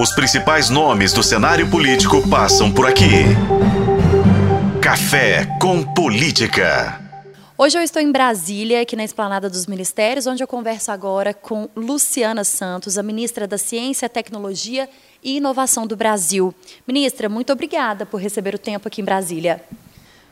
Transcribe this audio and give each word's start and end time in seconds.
Os 0.00 0.12
principais 0.12 0.70
nomes 0.70 1.12
do 1.12 1.24
cenário 1.24 1.68
político 1.68 2.22
passam 2.28 2.70
por 2.70 2.86
aqui. 2.86 3.24
Café 4.80 5.44
com 5.60 5.82
Política. 5.82 7.00
Hoje 7.58 7.76
eu 7.76 7.82
estou 7.82 8.00
em 8.00 8.12
Brasília, 8.12 8.82
aqui 8.82 8.94
na 8.94 9.02
Esplanada 9.02 9.50
dos 9.50 9.66
Ministérios, 9.66 10.28
onde 10.28 10.40
eu 10.40 10.46
converso 10.46 10.92
agora 10.92 11.34
com 11.34 11.68
Luciana 11.74 12.44
Santos, 12.44 12.96
a 12.96 13.02
ministra 13.02 13.48
da 13.48 13.58
Ciência, 13.58 14.08
Tecnologia 14.08 14.88
e 15.20 15.38
Inovação 15.38 15.84
do 15.84 15.96
Brasil. 15.96 16.54
Ministra, 16.86 17.28
muito 17.28 17.52
obrigada 17.52 18.06
por 18.06 18.20
receber 18.20 18.54
o 18.54 18.58
tempo 18.58 18.86
aqui 18.86 19.00
em 19.00 19.04
Brasília. 19.04 19.64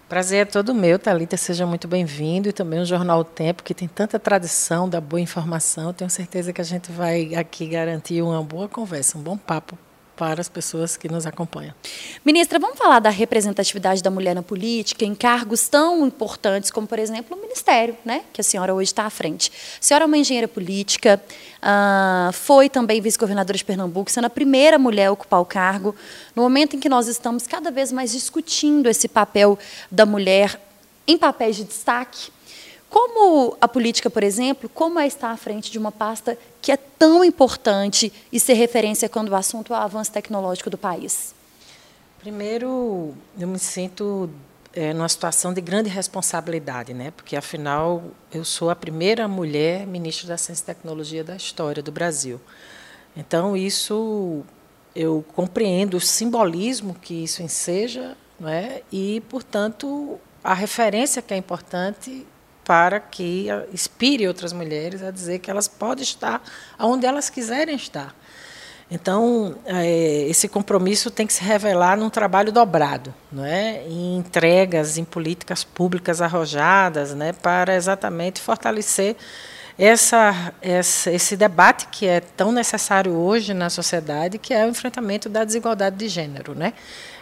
Prazer 0.09 0.43
é 0.43 0.45
todo 0.45 0.73
meu, 0.73 1.00
Thalita. 1.00 1.36
Seja 1.36 1.66
muito 1.66 1.89
bem-vindo. 1.89 2.48
E 2.48 2.52
também 2.52 2.80
o 2.80 2.84
Jornal 2.84 3.20
o 3.20 3.25
Tempo, 3.25 3.64
que 3.64 3.75
tem 3.75 3.89
tanta 3.89 4.21
tradição 4.21 4.89
da 4.89 5.00
boa 5.00 5.21
informação. 5.21 5.93
Tenho 5.93 6.09
certeza 6.09 6.52
que 6.52 6.61
a 6.61 6.64
gente 6.64 6.93
vai 6.93 7.34
aqui 7.34 7.66
garantir 7.66 8.22
uma 8.22 8.43
boa 8.43 8.68
conversa, 8.68 9.18
um 9.18 9.22
bom 9.22 9.36
papo 9.36 9.77
para 10.16 10.40
as 10.40 10.48
pessoas 10.48 10.96
que 10.96 11.08
nos 11.08 11.26
acompanham. 11.26 11.75
Ministra, 12.24 12.58
vamos 12.58 12.79
falar 12.79 12.98
da 13.00 13.11
representatividade 13.11 14.02
da 14.02 14.11
mulher 14.11 14.34
na 14.34 14.43
política, 14.43 15.04
em 15.04 15.14
cargos 15.14 15.68
tão 15.68 16.07
importantes 16.07 16.70
como, 16.70 16.86
por 16.86 16.98
exemplo, 16.98 17.36
o 17.36 17.40
Ministério, 17.40 17.96
né, 18.04 18.22
que 18.32 18.40
a 18.40 18.44
senhora 18.44 18.74
hoje 18.74 18.90
está 18.90 19.04
à 19.04 19.10
frente. 19.10 19.52
A 19.80 19.82
senhora 19.82 20.04
é 20.04 20.07
uma 20.07 20.16
engenheira 20.16 20.48
política, 20.48 21.22
uh, 21.58 22.32
foi 22.32 22.68
também 22.68 23.00
vice-governadora 23.00 23.57
de 23.57 23.64
Pernambuco, 23.64 24.10
sendo 24.10 24.24
a 24.24 24.30
primeira 24.30 24.79
mulher 24.79 25.07
a 25.07 25.12
ocupar 25.12 25.40
o 25.40 25.44
cargo, 25.44 25.94
no 26.35 26.43
momento 26.43 26.76
em 26.76 26.80
que 26.80 26.88
nós 26.88 27.07
estamos 27.07 27.46
cada 27.46 27.71
vez 27.71 27.93
mais 27.93 28.12
discutindo 28.12 28.88
esse 28.88 29.08
papel 29.08 29.58
da 29.90 30.07
mulher 30.07 30.60
em 31.07 31.16
papéis 31.16 31.57
de 31.57 31.64
destaque, 31.64 32.30
como 32.89 33.56
a 33.61 33.67
política, 33.67 34.08
por 34.08 34.22
exemplo, 34.22 34.69
como 34.69 34.98
é 34.98 35.06
estar 35.06 35.31
à 35.31 35.36
frente 35.36 35.70
de 35.70 35.78
uma 35.78 35.91
pasta 35.91 36.39
que 36.62 36.70
é 36.70 36.77
tão 36.77 37.25
importante 37.25 38.12
e 38.33 38.39
ser 38.39 38.55
referência 38.55 39.08
quando 39.08 39.31
o 39.31 39.34
assunto 39.34 39.75
é 39.75 39.77
o 39.77 39.81
avanço 39.81 40.12
tecnológico 40.12 40.70
do 40.70 40.78
país? 40.78 41.34
Primeiro, 42.20 43.14
eu 43.38 43.47
me 43.47 43.58
sinto 43.58 44.30
é, 44.72 44.92
numa 44.92 45.08
situação 45.08 45.52
de 45.52 45.60
grande 45.60 45.88
responsabilidade, 45.88 46.92
né? 46.92 47.10
porque, 47.10 47.36
afinal, 47.36 48.05
eu 48.33 48.44
sou 48.44 48.69
a 48.70 48.77
primeira 48.77 49.27
mulher 49.27 49.86
ministra 49.86 50.28
da 50.28 50.36
Ciência 50.36 50.62
e 50.62 50.66
Tecnologia 50.66 51.25
da 51.25 51.34
história 51.34 51.82
do 51.82 51.91
Brasil. 51.91 52.41
Então, 53.16 53.56
isso 53.56 54.42
eu 54.94 55.25
compreendo 55.34 55.97
o 55.97 56.00
simbolismo 56.00 56.94
que 56.94 57.25
isso 57.25 57.42
enseja 57.42 58.16
não 58.38 58.48
é? 58.48 58.82
e, 58.92 59.22
portanto, 59.28 60.19
a 60.42 60.55
referência 60.55 61.20
que 61.22 61.34
é 61.34 61.36
importante 61.36 62.27
para 62.67 62.98
que 62.98 63.47
inspire 63.72 64.27
outras 64.27 64.53
mulheres 64.53 65.03
a 65.03 65.12
dizer 65.12 65.39
que 65.39 65.50
elas 65.50 65.69
podem 65.69 66.03
estar 66.03 66.42
onde 66.78 67.06
elas 67.06 67.31
quiserem 67.31 67.77
estar. 67.77 68.12
Então, 68.91 69.56
é, 69.64 70.27
esse 70.28 70.48
compromisso 70.48 71.11
tem 71.11 71.27
que 71.27 71.33
se 71.33 71.42
revelar 71.42 71.97
num 71.97 72.11
trabalho 72.11 72.53
dobrado, 72.53 73.12
não 73.33 73.44
é? 73.44 73.83
em 73.89 74.17
entregas, 74.17 74.97
em 74.97 75.05
políticas 75.05 75.64
públicas 75.64 76.20
arrojadas, 76.20 77.12
né? 77.14 77.33
para 77.33 77.75
exatamente 77.75 78.41
fortalecer 78.41 79.17
essa, 79.78 80.53
essa, 80.62 81.11
esse 81.11 81.37
debate 81.37 81.89
que 81.89 82.06
é 82.06 82.20
tão 82.20 82.53
necessário 82.53 83.12
hoje 83.12 83.53
na 83.53 83.69
sociedade, 83.69 84.39
que 84.39 84.55
é 84.55 84.64
o 84.64 84.69
enfrentamento 84.69 85.28
da 85.28 85.44
desigualdade 85.44 85.97
de 85.97 86.09
gênero. 86.09 86.55
Né? 86.55 86.72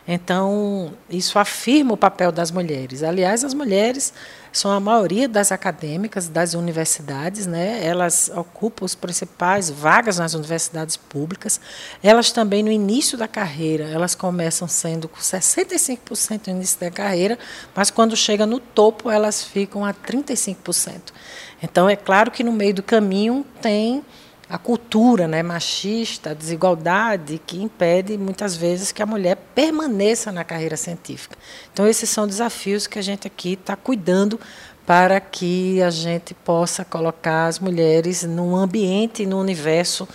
Então, 0.07 0.93
isso 1.09 1.39
afirma 1.39 1.95
o 1.95 1.97
papel 1.97 2.31
das 2.31 2.51
mulheres. 2.51 3.03
Aliás, 3.03 3.43
as 3.43 3.55
mulheres 3.55 4.13
são 4.53 4.71
a 4.71 4.79
maioria 4.79 5.27
das 5.27 5.51
acadêmicas 5.51 6.29
das 6.29 6.53
universidades, 6.53 7.47
né? 7.47 7.83
elas 7.83 8.31
ocupam 8.37 8.85
as 8.85 8.95
principais 8.95 9.71
vagas 9.71 10.19
nas 10.19 10.35
universidades 10.35 10.97
públicas. 10.97 11.59
Elas 12.03 12.31
também, 12.31 12.63
no 12.63 12.71
início 12.71 13.17
da 13.17 13.27
carreira, 13.27 13.85
elas 13.85 14.15
começam 14.15 14.69
sendo 14.69 15.09
com 15.09 15.19
65% 15.19 16.49
no 16.49 16.57
início 16.57 16.79
da 16.79 16.91
carreira, 16.91 17.39
mas 17.75 17.91
quando 17.91 18.15
chega 18.15 18.45
no 18.45 18.61
topo, 18.61 19.11
elas 19.11 19.43
ficam 19.43 19.85
a 19.87 19.95
35%. 19.95 21.01
Então, 21.63 21.89
é 21.89 21.97
claro 21.97 22.31
que 22.31 22.45
no 22.45 22.53
meio 22.53 22.75
do 22.75 22.83
caminho 22.83 23.45
tem 23.63 24.05
a 24.49 24.59
cultura 24.59 25.27
né, 25.27 25.43
machista, 25.43 26.31
a 26.31 26.35
desigualdade 26.35 27.41
que 27.47 27.63
impede 27.63 28.17
muitas 28.19 28.55
vezes 28.57 28.93
que 28.93 29.03
a 29.03 29.07
mulher 29.07 29.37
permaneça 29.55 30.31
na 30.31 30.45
carreira 30.45 30.77
científica. 30.77 31.37
Então, 31.73 31.87
esses 31.87 32.11
são 32.11 32.27
desafios 32.27 32.87
que 32.87 32.99
a 32.99 33.03
gente 33.03 33.27
aqui 33.27 33.55
está 33.55 33.75
cuidando 33.75 34.39
para 34.87 35.19
que 35.19 35.83
a 35.83 35.91
gente 35.91 36.35
possa 36.35 36.85
colocar 36.85 37.47
as 37.47 37.59
mulheres 37.59 38.23
num 38.23 38.55
ambiente, 38.55 39.25
no 39.25 39.41
universo 39.41 40.07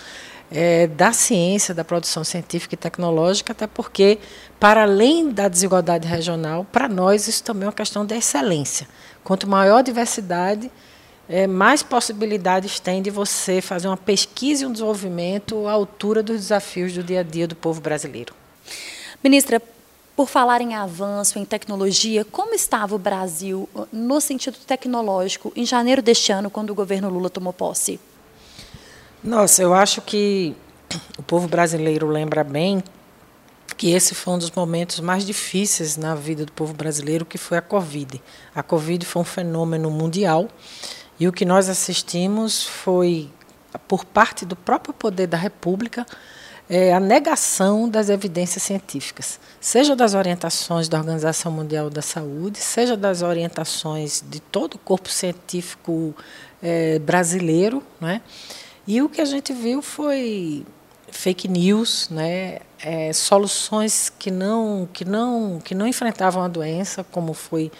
é, 0.50 0.86
da 0.86 1.12
ciência, 1.12 1.74
da 1.74 1.84
produção 1.84 2.24
científica 2.24 2.74
e 2.74 2.78
tecnológica, 2.78 3.52
até 3.52 3.66
porque, 3.66 4.18
para 4.58 4.82
além 4.82 5.30
da 5.30 5.48
desigualdade 5.48 6.06
regional, 6.06 6.64
para 6.70 6.88
nós 6.88 7.28
isso 7.28 7.42
também 7.42 7.64
é 7.64 7.66
uma 7.66 7.72
questão 7.72 8.04
de 8.04 8.14
excelência. 8.16 8.88
Quanto 9.22 9.48
maior 9.48 9.78
a 9.78 9.82
diversidade, 9.82 10.70
é, 11.30 11.46
mais 11.46 11.80
possibilidades 11.80 12.80
tem 12.80 13.00
de 13.00 13.08
você 13.08 13.60
fazer 13.60 13.86
uma 13.86 13.96
pesquisa 13.96 14.64
e 14.64 14.66
um 14.66 14.72
desenvolvimento 14.72 15.68
à 15.68 15.72
altura 15.72 16.24
dos 16.24 16.36
desafios 16.36 16.92
do 16.92 17.04
dia 17.04 17.20
a 17.20 17.22
dia 17.22 17.46
do 17.46 17.54
povo 17.54 17.80
brasileiro. 17.80 18.34
Ministra, 19.22 19.62
por 20.16 20.28
falar 20.28 20.60
em 20.60 20.74
avanço 20.74 21.38
em 21.38 21.44
tecnologia, 21.44 22.24
como 22.24 22.52
estava 22.52 22.96
o 22.96 22.98
Brasil 22.98 23.68
uh, 23.72 23.86
no 23.92 24.20
sentido 24.20 24.58
tecnológico 24.66 25.52
em 25.54 25.64
janeiro 25.64 26.02
deste 26.02 26.32
ano, 26.32 26.50
quando 26.50 26.70
o 26.70 26.74
governo 26.74 27.08
Lula 27.08 27.30
tomou 27.30 27.52
posse? 27.52 28.00
Nossa, 29.22 29.62
eu 29.62 29.72
acho 29.72 30.02
que 30.02 30.52
o 31.16 31.22
povo 31.22 31.46
brasileiro 31.46 32.08
lembra 32.08 32.42
bem 32.42 32.82
que 33.76 33.92
esse 33.92 34.16
foi 34.16 34.34
um 34.34 34.38
dos 34.38 34.50
momentos 34.50 34.98
mais 34.98 35.24
difíceis 35.24 35.96
na 35.96 36.16
vida 36.16 36.44
do 36.44 36.50
povo 36.50 36.74
brasileiro, 36.74 37.24
que 37.24 37.38
foi 37.38 37.56
a 37.56 37.62
Covid. 37.62 38.20
A 38.52 38.64
Covid 38.64 39.06
foi 39.06 39.22
um 39.22 39.24
fenômeno 39.24 39.90
mundial 39.90 40.48
e 41.20 41.28
o 41.28 41.32
que 41.32 41.44
nós 41.44 41.68
assistimos 41.68 42.64
foi, 42.64 43.28
por 43.86 44.06
parte 44.06 44.46
do 44.46 44.56
próprio 44.56 44.94
poder 44.94 45.26
da 45.26 45.36
República, 45.36 46.06
é, 46.66 46.94
a 46.94 46.98
negação 46.98 47.86
das 47.88 48.08
evidências 48.08 48.62
científicas, 48.62 49.38
seja 49.60 49.94
das 49.94 50.14
orientações 50.14 50.88
da 50.88 50.96
Organização 50.96 51.52
Mundial 51.52 51.90
da 51.90 52.00
Saúde, 52.00 52.58
seja 52.58 52.96
das 52.96 53.20
orientações 53.20 54.24
de 54.26 54.40
todo 54.40 54.74
o 54.74 54.78
corpo 54.78 55.10
científico 55.10 56.16
é, 56.62 56.98
brasileiro. 57.00 57.82
Né? 58.00 58.22
E 58.86 59.02
o 59.02 59.08
que 59.08 59.20
a 59.20 59.24
gente 59.26 59.52
viu 59.52 59.82
foi 59.82 60.64
fake 61.10 61.48
news, 61.48 62.08
né? 62.08 62.60
É, 62.82 63.12
soluções 63.12 64.08
que 64.08 64.30
não, 64.30 64.88
que, 64.90 65.04
não, 65.04 65.60
que 65.62 65.74
não 65.74 65.86
enfrentavam 65.86 66.42
a 66.42 66.48
doença, 66.48 67.04
como 67.04 67.34
foi 67.34 67.70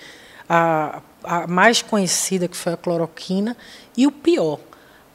a 0.46 1.00
a 1.22 1.46
mais 1.46 1.82
conhecida, 1.82 2.48
que 2.48 2.56
foi 2.56 2.72
a 2.72 2.76
cloroquina, 2.76 3.56
e 3.96 4.06
o 4.06 4.12
pior, 4.12 4.58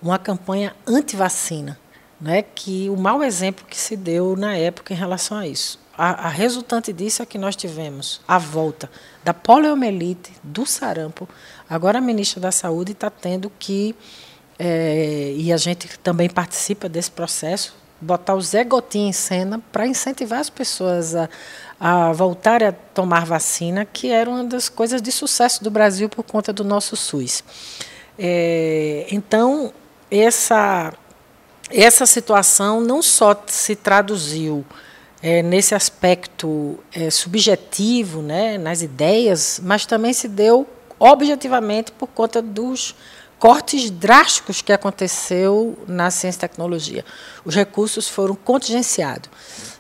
uma 0.02 0.20
campanha 0.20 0.76
anti-vacina, 0.86 1.80
né, 2.20 2.42
que 2.42 2.90
o 2.90 2.96
mau 2.96 3.24
exemplo 3.24 3.66
que 3.66 3.78
se 3.78 3.96
deu 3.96 4.36
na 4.36 4.56
época 4.56 4.94
em 4.94 4.98
relação 4.98 5.38
a 5.38 5.48
isso. 5.48 5.80
A, 5.98 6.28
a, 6.28 6.30
resultante 6.30 6.92
disso 6.92 7.22
é 7.22 7.26
que 7.26 7.38
nós 7.38 7.56
tivemos 7.56 8.22
a 8.28 8.38
volta 8.38 8.90
da 9.24 9.34
poliomielite, 9.34 10.34
do 10.44 10.66
sarampo. 10.66 11.28
Agora 11.70 12.00
a 12.00 12.02
ministra 12.02 12.42
da 12.42 12.52
Saúde 12.52 12.92
está 12.92 13.10
tendo 13.10 13.50
que, 13.58 13.96
é, 14.60 15.34
e 15.38 15.54
a 15.54 15.58
gente 15.58 15.88
também 16.00 16.30
participa 16.30 16.90
desse 16.90 17.12
processo, 17.12 17.74
botar 18.06 18.36
o 18.36 18.42
Zé 18.42 18.64
Gotinha 18.64 19.10
em 19.10 19.14
cena 19.14 19.62
para 19.72 19.88
incentivar 19.88 20.40
as 20.40 20.50
pessoas 20.50 21.16
a, 21.16 21.28
a 21.80 22.14
voltar 22.14 22.64
a 22.64 22.72
tomar 22.72 23.26
vacina, 23.26 23.84
que 23.86 24.12
era 24.12 24.30
uma 24.30 24.44
das 24.44 24.70
coisas 24.70 25.02
de 25.02 25.12
sucesso 25.12 25.64
do 25.64 25.72
Brasil 25.72 26.08
por 26.08 26.24
conta 26.24 26.54
do 26.54 26.64
nosso 26.64 26.96
SUS. 26.96 27.44
É, 28.18 29.08
então, 29.12 29.74
essa, 30.10 30.94
essa 31.70 32.06
situação 32.06 32.80
não 32.80 33.02
só 33.02 33.36
se 33.48 33.76
traduziu 33.76 34.64
é, 35.22 35.42
nesse 35.42 35.74
aspecto 35.74 36.80
é, 36.94 37.10
subjetivo, 37.10 38.22
né, 38.22 38.58
nas 38.58 38.82
ideias, 38.82 39.60
mas 39.64 39.86
também 39.86 40.14
se 40.14 40.28
deu 40.28 40.68
objetivamente 41.00 41.92
por 41.92 42.08
conta 42.08 42.42
dos 42.42 42.96
cortes 43.46 43.92
drásticos 43.92 44.64
que 44.64 44.74
aconteceu 44.74 45.78
na 45.88 46.10
ciência 46.10 46.40
e 46.40 46.42
tecnologia. 46.42 47.06
Os 47.46 47.54
recursos 47.54 48.08
foram 48.08 48.34
contingenciados 48.34 49.30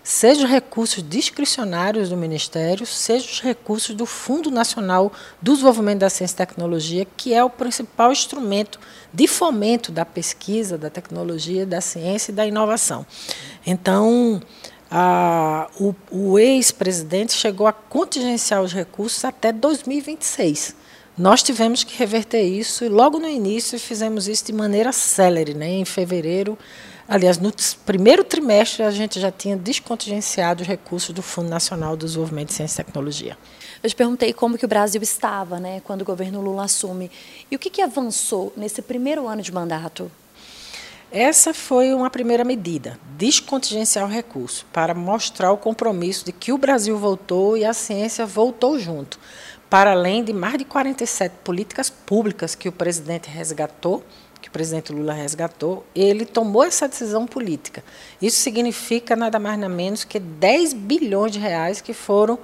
seja 0.03 0.45
os 0.45 0.51
recursos 0.51 1.03
discricionários 1.03 2.09
do 2.09 2.15
Ministério, 2.15 2.85
seja 2.85 3.25
os 3.25 3.41
recursos 3.41 3.95
do 3.95 4.05
Fundo 4.05 4.51
Nacional 4.51 5.11
do 5.41 5.53
Desenvolvimento 5.53 6.01
da 6.01 6.11
Ciência 6.11 6.35
e 6.35 6.37
Tecnologia, 6.37 7.07
que 7.17 7.33
é 7.33 7.43
o 7.43 7.49
principal 7.49 8.11
instrumento 8.11 8.79
de 9.11 9.27
fomento 9.27 9.91
da 9.91 10.05
pesquisa, 10.05 10.77
da 10.77 10.91
tecnologia, 10.91 11.65
da 11.65 11.81
ciência 11.81 12.31
e 12.31 12.35
da 12.35 12.45
inovação. 12.45 13.03
Então, 13.65 14.39
a, 14.91 15.67
o, 15.79 15.95
o 16.11 16.37
ex-presidente 16.37 17.33
chegou 17.33 17.65
a 17.65 17.73
contingenciar 17.73 18.61
os 18.61 18.73
recursos 18.73 19.25
até 19.25 19.51
2026. 19.51 20.84
Nós 21.17 21.41
tivemos 21.41 21.83
que 21.83 21.97
reverter 21.97 22.43
isso 22.43 22.83
e 22.83 22.89
logo 22.89 23.19
no 23.19 23.29
início 23.29 23.79
fizemos 23.79 24.27
isso 24.27 24.45
de 24.45 24.53
maneira 24.53 24.91
célere. 24.91 25.53
Né? 25.53 25.69
Em 25.69 25.85
fevereiro, 25.85 26.57
Aliás, 27.07 27.37
no 27.37 27.53
primeiro 27.85 28.23
trimestre 28.23 28.81
a 28.81 28.89
gente 28.89 29.19
já 29.19 29.31
tinha 29.31 29.55
descontingenciado 29.55 30.63
os 30.63 30.67
recursos 30.67 31.13
do 31.13 31.21
Fundo 31.21 31.49
Nacional 31.49 31.95
do 31.95 32.03
Desenvolvimento 32.03 32.47
de 32.47 32.55
Ciência 32.55 32.81
e 32.81 32.83
Tecnologia. 32.83 33.37
Eu 33.83 33.89
te 33.89 33.95
perguntei 33.95 34.33
como 34.33 34.57
que 34.57 34.65
o 34.65 34.67
Brasil 34.67 34.99
estava, 35.03 35.59
né, 35.59 35.81
quando 35.83 36.01
o 36.01 36.05
governo 36.05 36.41
Lula 36.41 36.63
assume. 36.63 37.11
E 37.51 37.55
o 37.55 37.59
que, 37.59 37.69
que 37.69 37.81
avançou 37.83 38.51
nesse 38.57 38.81
primeiro 38.81 39.27
ano 39.27 39.43
de 39.43 39.51
mandato? 39.51 40.11
Essa 41.11 41.53
foi 41.53 41.93
uma 41.93 42.09
primeira 42.09 42.43
medida, 42.43 42.99
descontingenciar 43.15 44.03
o 44.05 44.09
recurso, 44.09 44.65
para 44.73 44.95
mostrar 44.95 45.51
o 45.51 45.57
compromisso 45.57 46.25
de 46.25 46.31
que 46.31 46.51
o 46.51 46.57
Brasil 46.57 46.97
voltou 46.97 47.55
e 47.55 47.63
a 47.63 47.73
ciência 47.73 48.25
voltou 48.25 48.79
junto, 48.79 49.19
para 49.75 49.91
além 49.91 50.23
de 50.23 50.31
mais 50.31 50.57
de 50.57 50.63
47 50.63 51.35
políticas 51.43 51.89
públicas 51.89 52.55
que 52.55 52.69
o 52.69 52.71
presidente 52.71 53.29
resgatou, 53.29 54.01
que 54.41 54.47
o 54.47 54.51
presidente 54.51 54.93
Lula 54.93 55.11
resgatou, 55.11 55.85
ele 55.93 56.23
tomou 56.23 56.63
essa 56.63 56.87
decisão 56.87 57.27
política. 57.27 57.83
Isso 58.21 58.39
significa 58.39 59.17
nada 59.17 59.37
mais 59.37 59.59
nada 59.59 59.75
menos 59.75 60.05
que 60.05 60.17
10 60.17 60.71
bilhões 60.71 61.33
de 61.33 61.39
reais 61.39 61.81
que 61.81 61.93
foram 61.93 62.39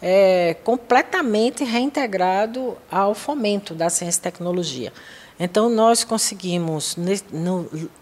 é, 0.00 0.54
completamente 0.62 1.64
reintegrados 1.64 2.74
ao 2.88 3.16
fomento 3.16 3.74
da 3.74 3.90
ciência 3.90 4.20
e 4.20 4.22
tecnologia. 4.22 4.92
Então, 5.40 5.68
nós 5.68 6.04
conseguimos, 6.04 6.96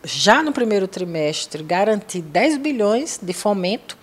já 0.04 0.42
no 0.42 0.52
primeiro 0.52 0.86
trimestre, 0.86 1.62
garantir 1.62 2.20
10 2.20 2.58
bilhões 2.58 3.18
de 3.20 3.32
fomento. 3.32 3.96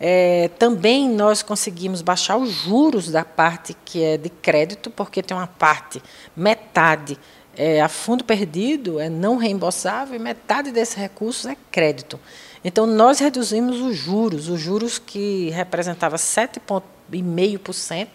É, 0.00 0.48
também 0.58 1.08
nós 1.10 1.42
conseguimos 1.42 2.00
baixar 2.00 2.38
os 2.38 2.50
juros 2.50 3.10
da 3.10 3.22
parte 3.22 3.76
que 3.84 4.02
é 4.02 4.16
de 4.16 4.30
crédito, 4.30 4.90
porque 4.90 5.22
tem 5.22 5.36
uma 5.36 5.46
parte, 5.46 6.02
metade 6.34 7.18
é 7.56 7.80
a 7.82 7.88
fundo 7.88 8.24
perdido, 8.24 8.98
é 8.98 9.10
não 9.10 9.36
reembolsável, 9.36 10.16
e 10.16 10.18
metade 10.18 10.70
desses 10.70 10.94
recursos 10.94 11.44
é 11.44 11.56
crédito. 11.70 12.18
Então, 12.64 12.86
nós 12.86 13.18
reduzimos 13.18 13.80
os 13.80 13.96
juros, 13.96 14.48
os 14.48 14.60
juros 14.60 14.98
que 14.98 15.50
representava 15.50 16.16
7,5%, 16.16 18.08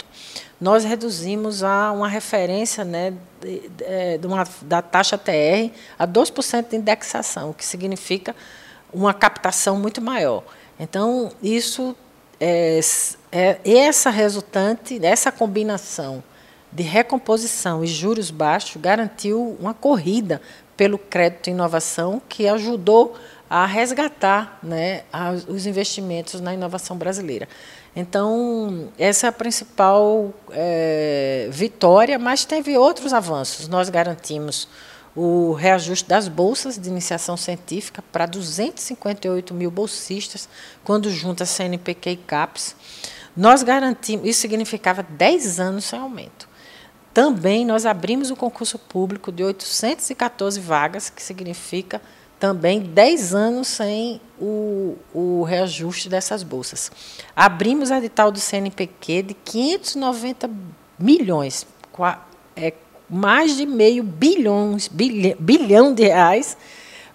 nós 0.59 0.83
reduzimos 0.83 1.63
a 1.63 1.91
uma 1.91 2.07
referência 2.07 2.83
né, 2.83 3.13
de, 3.41 4.17
de 4.19 4.25
uma, 4.25 4.47
da 4.61 4.81
taxa 4.81 5.17
TR 5.17 5.71
a 5.99 6.07
2% 6.07 6.69
de 6.69 6.75
indexação, 6.77 7.49
o 7.49 7.53
que 7.53 7.65
significa 7.65 8.35
uma 8.93 9.13
captação 9.13 9.77
muito 9.77 10.01
maior. 10.01 10.43
Então, 10.79 11.31
isso 11.41 11.95
é, 12.39 12.79
é 13.31 13.59
essa 13.63 14.09
resultante, 14.09 15.03
essa 15.03 15.31
combinação 15.31 16.23
de 16.71 16.83
recomposição 16.83 17.83
e 17.83 17.87
juros 17.87 18.29
baixos 18.29 18.81
garantiu 18.81 19.55
uma 19.59 19.73
corrida 19.73 20.41
pelo 20.75 20.97
crédito 20.97 21.47
e 21.47 21.51
inovação 21.51 22.21
que 22.27 22.47
ajudou 22.47 23.15
a 23.49 23.65
resgatar 23.65 24.59
né, 24.61 25.03
os 25.47 25.65
investimentos 25.65 26.41
na 26.41 26.53
inovação 26.53 26.97
brasileira. 26.97 27.47
Então, 27.95 28.89
essa 28.99 29.27
é 29.27 29.29
a 29.29 29.31
principal 29.31 30.33
é, 30.51 31.47
vitória, 31.49 32.19
mas 32.19 32.43
teve 32.43 32.77
outros 32.77 33.13
avanços. 33.13 33.69
Nós 33.69 33.87
garantimos 33.87 34.67
o 35.15 35.53
reajuste 35.53 36.07
das 36.07 36.27
bolsas 36.27 36.77
de 36.77 36.89
iniciação 36.89 37.37
científica 37.37 38.03
para 38.11 38.25
258 38.25 39.53
mil 39.53 39.71
bolsistas, 39.71 40.49
quando 40.83 41.09
junta 41.09 41.45
CNPq 41.45 42.09
e 42.11 42.17
CAPES. 42.17 42.75
Nós 43.35 43.63
garantimos, 43.63 44.27
isso 44.27 44.41
significava 44.41 45.03
10 45.03 45.59
anos 45.59 45.85
sem 45.85 45.99
aumento. 45.99 46.49
Também 47.13 47.65
nós 47.65 47.85
abrimos 47.85 48.29
o 48.29 48.35
concurso 48.35 48.77
público 48.77 49.31
de 49.31 49.41
814 49.41 50.59
vagas, 50.59 51.09
que 51.09 51.23
significa 51.23 52.01
também 52.37 52.81
10 52.81 53.33
anos 53.33 53.69
sem 53.69 54.19
o, 54.39 54.97
o 55.13 55.43
reajuste 55.43 56.09
dessas 56.09 56.43
bolsas. 56.43 56.91
Abrimos 57.33 57.89
a 57.89 57.97
edital 57.97 58.31
do 58.31 58.39
CNPq 58.39 59.23
de 59.23 59.33
590 59.33 60.49
milhões, 60.99 61.65
é, 62.55 62.73
mais 63.09 63.57
de 63.57 63.65
meio 63.65 64.03
bilhões, 64.03 64.87
bilhão, 64.87 65.35
bilhão 65.39 65.93
de 65.93 66.03
reais, 66.03 66.57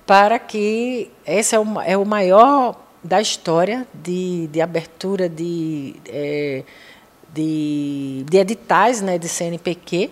para 0.06 0.38
que 0.38 1.10
esse 1.26 1.54
é 1.54 1.58
o, 1.58 1.80
é 1.80 1.96
o 1.96 2.04
maior 2.04 2.76
da 3.02 3.20
história 3.20 3.86
de, 3.94 4.46
de 4.48 4.60
abertura 4.60 5.28
de, 5.28 5.94
é, 6.08 6.64
de, 7.32 8.24
de 8.28 8.36
editais 8.36 9.00
né, 9.00 9.18
de 9.18 9.28
CNPq 9.28 10.10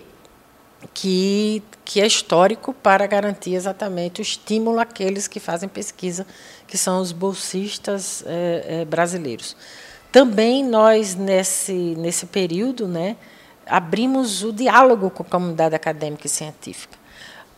que, 0.93 1.61
que 1.83 1.99
é 1.99 2.07
histórico 2.07 2.73
para 2.73 3.05
garantir 3.05 3.53
exatamente 3.53 4.21
o 4.21 4.23
estímulo 4.23 4.79
àqueles 4.79 5.27
que 5.27 5.39
fazem 5.39 5.67
pesquisa, 5.67 6.25
que 6.67 6.77
são 6.77 7.01
os 7.01 7.11
bolsistas 7.11 8.23
é, 8.25 8.81
é, 8.81 8.85
brasileiros. 8.85 9.55
Também 10.11 10.63
nós, 10.63 11.15
nesse, 11.15 11.73
nesse 11.73 12.25
período, 12.25 12.87
né, 12.87 13.15
abrimos 13.69 14.43
o 14.43 14.51
diálogo 14.51 15.09
com 15.09 15.23
a 15.23 15.25
comunidade 15.25 15.75
acadêmica 15.75 16.27
e 16.27 16.29
científica. 16.29 16.97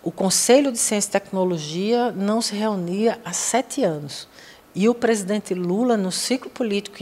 O 0.03 0.11
Conselho 0.11 0.71
de 0.71 0.77
Ciência 0.77 1.09
e 1.09 1.11
Tecnologia 1.11 2.11
não 2.11 2.41
se 2.41 2.55
reunia 2.55 3.19
há 3.23 3.31
sete 3.33 3.83
anos. 3.83 4.27
E 4.73 4.89
o 4.89 4.95
presidente 4.95 5.53
Lula, 5.53 5.95
no 5.95 6.11
ciclo 6.11 6.49
político 6.49 6.97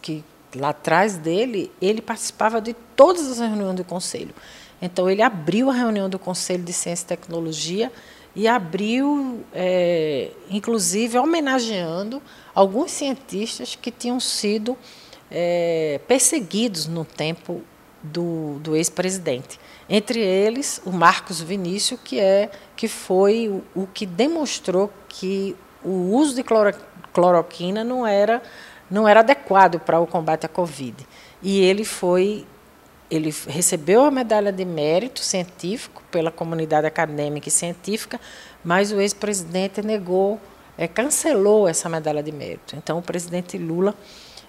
que, 0.00 0.24
que 0.50 0.58
lá 0.58 0.70
atrás 0.70 1.16
dele, 1.16 1.70
ele 1.82 2.00
participava 2.00 2.60
de 2.60 2.74
todas 2.96 3.28
as 3.28 3.38
reuniões 3.38 3.76
do 3.76 3.84
Conselho. 3.84 4.34
Então, 4.80 5.10
ele 5.10 5.20
abriu 5.20 5.68
a 5.68 5.74
reunião 5.74 6.08
do 6.08 6.18
Conselho 6.18 6.64
de 6.64 6.72
Ciência 6.72 7.04
e 7.04 7.08
Tecnologia 7.08 7.92
e 8.34 8.48
abriu, 8.48 9.44
é, 9.52 10.30
inclusive, 10.48 11.18
homenageando 11.18 12.22
alguns 12.54 12.90
cientistas 12.90 13.76
que 13.76 13.90
tinham 13.90 14.18
sido 14.18 14.78
é, 15.30 16.00
perseguidos 16.08 16.86
no 16.86 17.04
tempo 17.04 17.62
do, 18.02 18.58
do 18.60 18.76
ex-presidente. 18.76 19.58
Entre 19.88 20.20
eles, 20.20 20.80
o 20.84 20.90
Marcos 20.90 21.40
Vinícius, 21.40 22.00
que, 22.02 22.18
é, 22.18 22.50
que 22.76 22.88
foi 22.88 23.48
o, 23.48 23.82
o 23.82 23.86
que 23.86 24.06
demonstrou 24.06 24.90
que 25.08 25.56
o 25.84 26.14
uso 26.14 26.34
de 26.34 26.42
cloro, 26.42 26.74
cloroquina 27.12 27.82
não 27.82 28.06
era, 28.06 28.42
não 28.90 29.06
era 29.08 29.20
adequado 29.20 29.80
para 29.80 30.00
o 30.00 30.06
combate 30.06 30.46
à 30.46 30.48
Covid. 30.48 31.06
E 31.42 31.60
ele 31.60 31.84
foi 31.84 32.46
ele 33.10 33.34
recebeu 33.48 34.04
a 34.04 34.10
medalha 34.10 34.52
de 34.52 34.64
mérito 34.64 35.18
científico 35.18 36.00
pela 36.12 36.30
comunidade 36.30 36.86
acadêmica 36.86 37.48
e 37.48 37.50
científica, 37.50 38.20
mas 38.62 38.92
o 38.92 39.00
ex-presidente 39.00 39.82
negou, 39.82 40.40
é, 40.78 40.86
cancelou 40.86 41.66
essa 41.66 41.88
medalha 41.88 42.22
de 42.22 42.30
mérito. 42.30 42.76
Então, 42.76 42.98
o 42.98 43.02
presidente 43.02 43.58
Lula 43.58 43.96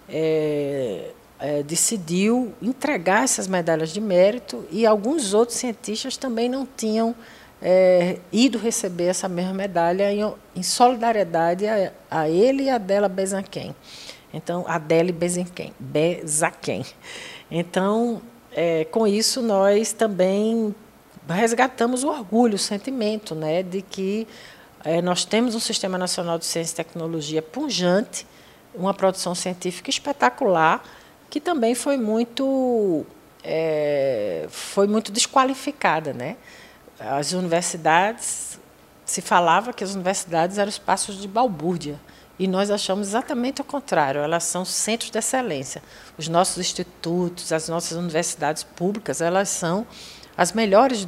é, 0.08 1.10
é, 1.42 1.64
decidiu 1.64 2.54
entregar 2.62 3.24
essas 3.24 3.48
medalhas 3.48 3.90
de 3.90 4.00
mérito 4.00 4.64
e 4.70 4.86
alguns 4.86 5.34
outros 5.34 5.58
cientistas 5.58 6.16
também 6.16 6.48
não 6.48 6.68
tinham 6.78 7.16
é, 7.60 8.20
ido 8.32 8.60
receber 8.60 9.06
essa 9.06 9.28
mesma 9.28 9.54
medalha 9.54 10.14
em, 10.14 10.34
em 10.56 10.64
solidariedade 10.64 11.68
a, 11.68 11.92
a, 12.10 12.30
ele 12.30 12.64
e 12.64 12.70
a 12.70 12.76
Adela 12.76 13.10
Bezanquem. 13.10 13.76
Então, 14.32 14.64
Adele 14.68 15.12
Bezanquem. 15.12 15.74
Bezaquem. 15.80 16.86
Então, 17.50 18.22
é, 18.52 18.86
com 18.86 19.08
isso, 19.08 19.42
nós 19.42 19.92
também 19.94 20.76
resgatamos 21.28 22.04
o 22.04 22.10
orgulho, 22.10 22.56
o 22.56 22.60
sentimento 22.60 23.34
né, 23.34 23.64
de 23.64 23.82
que 23.82 24.28
é, 24.84 25.02
nós 25.02 25.26
temos 25.26 25.56
um 25.56 25.60
Sistema 25.60 25.98
Nacional 25.98 26.38
de 26.38 26.46
Ciência 26.46 26.74
e 26.74 26.76
Tecnologia 26.76 27.42
punjante, 27.42 28.28
uma 28.74 28.94
produção 28.94 29.36
científica 29.36 29.90
espetacular, 29.90 30.84
que 31.32 31.40
também 31.40 31.74
foi 31.74 31.96
muito, 31.96 33.06
é, 33.42 34.46
foi 34.50 34.86
muito 34.86 35.14
desqualificada. 35.14 36.14
Né? 36.14 36.36
As 37.00 37.32
universidades, 37.32 38.60
se 39.06 39.22
falava 39.22 39.72
que 39.72 39.82
as 39.84 39.96
universidades 39.96 40.58
eram 40.58 40.70
espaços 40.70 41.20
de 41.20 41.28
balbúrdia, 41.28 41.98
e 42.38 42.48
nós 42.48 42.70
achamos 42.70 43.10
exatamente 43.10 43.62
o 43.62 43.64
contrário, 43.64 44.20
elas 44.20 44.44
são 44.44 44.66
centros 44.66 45.10
de 45.12 45.18
excelência. 45.20 45.82
Os 46.18 46.28
nossos 46.28 46.58
institutos, 46.58 47.54
as 47.54 47.70
nossas 47.70 47.98
universidades 47.98 48.64
públicas, 48.64 49.22
elas 49.22 49.48
são 49.48 49.86
as 50.36 50.52
melhores 50.52 51.08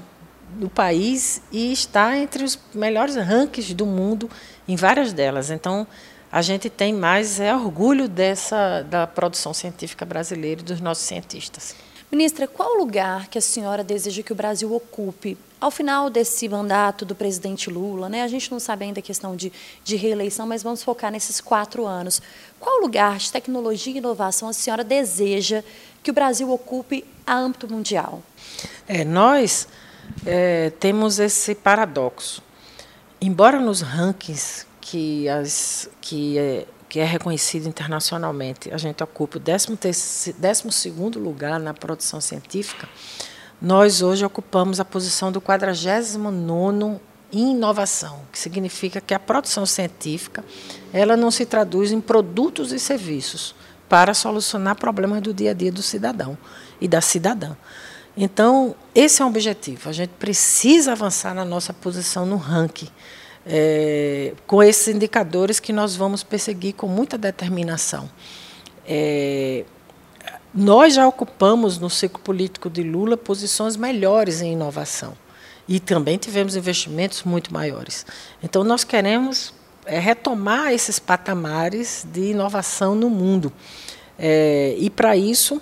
do 0.55 0.69
país 0.69 1.41
e 1.51 1.73
está 1.73 2.15
entre 2.15 2.43
os 2.43 2.57
melhores 2.73 3.15
rankings 3.15 3.73
do 3.73 3.85
mundo 3.85 4.29
em 4.67 4.75
várias 4.75 5.11
delas. 5.11 5.49
Então, 5.49 5.87
a 6.33 6.41
gente 6.41 6.67
tem 6.67 6.91
mais 6.91 7.39
é, 7.39 7.53
orgulho 7.53 8.07
dessa 8.07 8.81
da 8.81 9.05
produção 9.05 9.53
científica 9.53 10.03
brasileira 10.03 10.61
e 10.61 10.63
dos 10.63 10.81
nossos 10.81 11.03
cientistas. 11.03 11.75
Ministra, 12.11 12.47
qual 12.47 12.75
lugar 12.75 13.27
que 13.27 13.37
a 13.37 13.41
senhora 13.41 13.83
deseja 13.83 14.23
que 14.23 14.31
o 14.31 14.35
Brasil 14.35 14.73
ocupe 14.73 15.37
ao 15.61 15.69
final 15.69 16.09
desse 16.09 16.49
mandato 16.49 17.05
do 17.05 17.13
presidente 17.13 17.69
Lula? 17.69 18.09
Né? 18.09 18.23
A 18.23 18.27
gente 18.27 18.51
não 18.51 18.59
sabe 18.59 18.83
ainda 18.83 18.99
a 18.99 19.03
questão 19.03 19.35
de, 19.35 19.53
de 19.83 19.95
reeleição, 19.95 20.47
mas 20.47 20.63
vamos 20.63 20.81
focar 20.81 21.11
nesses 21.11 21.39
quatro 21.39 21.85
anos. 21.85 22.19
Qual 22.59 22.81
lugar 22.81 23.17
de 23.17 23.31
tecnologia 23.31 23.93
e 23.93 23.97
inovação 23.97 24.49
a 24.49 24.53
senhora 24.53 24.83
deseja 24.83 25.63
que 26.01 26.09
o 26.09 26.13
Brasil 26.15 26.49
ocupe 26.49 27.05
a 27.27 27.35
âmbito 27.35 27.71
mundial? 27.71 28.23
É, 28.87 29.05
nós 29.05 29.67
é, 30.25 30.71
temos 30.79 31.19
esse 31.19 31.53
paradoxo. 31.53 32.41
Embora 33.21 33.59
nos 33.59 33.81
rankings 33.81 34.65
que, 34.83 35.29
as, 35.29 35.89
que, 36.01 36.37
é, 36.37 36.65
que 36.89 36.99
é 36.99 37.05
reconhecido 37.05 37.67
internacionalmente. 37.67 38.69
A 38.73 38.77
gente 38.77 39.01
ocupa 39.01 39.37
o 39.37 39.41
12 39.41 39.77
lugar 41.17 41.57
na 41.57 41.73
produção 41.73 42.19
científica. 42.19 42.87
Nós 43.61 44.01
hoje 44.01 44.25
ocupamos 44.25 44.81
a 44.81 44.85
posição 44.85 45.31
do 45.31 45.39
49 45.39 46.99
em 47.31 47.51
inovação, 47.51 48.19
que 48.29 48.37
significa 48.37 48.99
que 48.99 49.13
a 49.13 49.19
produção 49.19 49.65
científica 49.65 50.43
ela 50.91 51.15
não 51.15 51.31
se 51.31 51.45
traduz 51.45 51.93
em 51.93 52.01
produtos 52.01 52.73
e 52.73 52.79
serviços 52.79 53.55
para 53.87 54.13
solucionar 54.13 54.75
problemas 54.75 55.21
do 55.21 55.33
dia 55.33 55.51
a 55.51 55.53
dia 55.53 55.71
do 55.71 55.81
cidadão 55.81 56.37
e 56.81 56.89
da 56.89 56.99
cidadã. 56.99 57.55
Então, 58.17 58.75
esse 58.93 59.21
é 59.21 59.25
um 59.25 59.29
objetivo. 59.29 59.89
A 59.89 59.93
gente 59.93 60.11
precisa 60.11 60.91
avançar 60.91 61.33
na 61.33 61.45
nossa 61.45 61.73
posição 61.73 62.25
no 62.25 62.35
ranking, 62.35 62.89
é, 63.45 64.33
com 64.47 64.61
esses 64.63 64.93
indicadores 64.93 65.59
que 65.59 65.73
nós 65.73 65.95
vamos 65.95 66.23
perseguir 66.23 66.73
com 66.73 66.87
muita 66.87 67.17
determinação. 67.17 68.09
É, 68.87 69.65
nós 70.53 70.93
já 70.93 71.07
ocupamos 71.07 71.79
no 71.79 71.89
ciclo 71.89 72.19
político 72.19 72.69
de 72.69 72.83
Lula 72.83 73.17
posições 73.17 73.75
melhores 73.75 74.41
em 74.41 74.53
inovação 74.53 75.13
e 75.67 75.79
também 75.79 76.17
tivemos 76.17 76.55
investimentos 76.55 77.23
muito 77.23 77.53
maiores. 77.53 78.05
Então, 78.41 78.63
nós 78.63 78.83
queremos 78.83 79.53
é, 79.85 79.99
retomar 79.99 80.71
esses 80.71 80.99
patamares 80.99 82.05
de 82.11 82.31
inovação 82.31 82.95
no 82.95 83.09
mundo. 83.09 83.51
É, 84.19 84.75
e, 84.77 84.89
para 84.89 85.15
isso, 85.15 85.61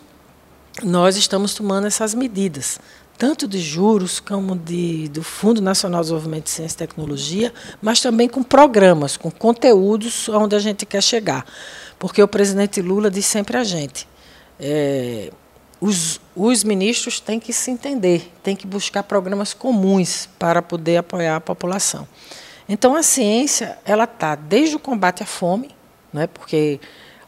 nós 0.84 1.16
estamos 1.16 1.54
tomando 1.54 1.88
essas 1.88 2.14
medidas, 2.14 2.80
tanto 3.22 3.48
de 3.48 3.60
juros 3.60 4.20
como 4.20 4.56
de, 4.56 5.08
do 5.10 5.22
Fundo 5.22 5.62
Nacional 5.62 6.02
de 6.02 6.06
Desenvolvimento 6.06 6.46
de 6.46 6.50
Ciência 6.50 6.74
e 6.74 6.88
Tecnologia, 6.88 7.54
mas 7.80 8.02
também 8.02 8.28
com 8.28 8.42
programas, 8.42 9.16
com 9.16 9.30
conteúdos 9.30 10.28
onde 10.28 10.56
a 10.56 10.60
gente 10.60 10.88
quer 10.88 11.04
chegar. 11.04 11.46
Porque 12.00 12.24
o 12.24 12.28
presidente 12.28 12.82
Lula 12.82 13.12
diz 13.12 13.28
sempre 13.28 13.58
a 13.58 13.64
gente, 13.64 14.08
é, 14.60 15.32
os, 15.80 16.20
os 16.36 16.64
ministros 16.64 17.20
têm 17.20 17.40
que 17.40 17.54
se 17.54 17.70
entender, 17.70 18.28
têm 18.42 18.56
que 18.56 18.66
buscar 18.66 19.04
programas 19.04 19.54
comuns 19.54 20.28
para 20.40 20.60
poder 20.60 20.98
apoiar 20.98 21.36
a 21.36 21.40
população. 21.40 22.08
Então, 22.68 22.96
a 22.96 23.04
ciência 23.04 23.78
ela 23.86 24.06
está 24.06 24.34
desde 24.34 24.76
o 24.78 24.80
combate 24.80 25.22
à 25.22 25.28
fome, 25.28 25.70
né, 26.12 26.26
porque 26.26 26.80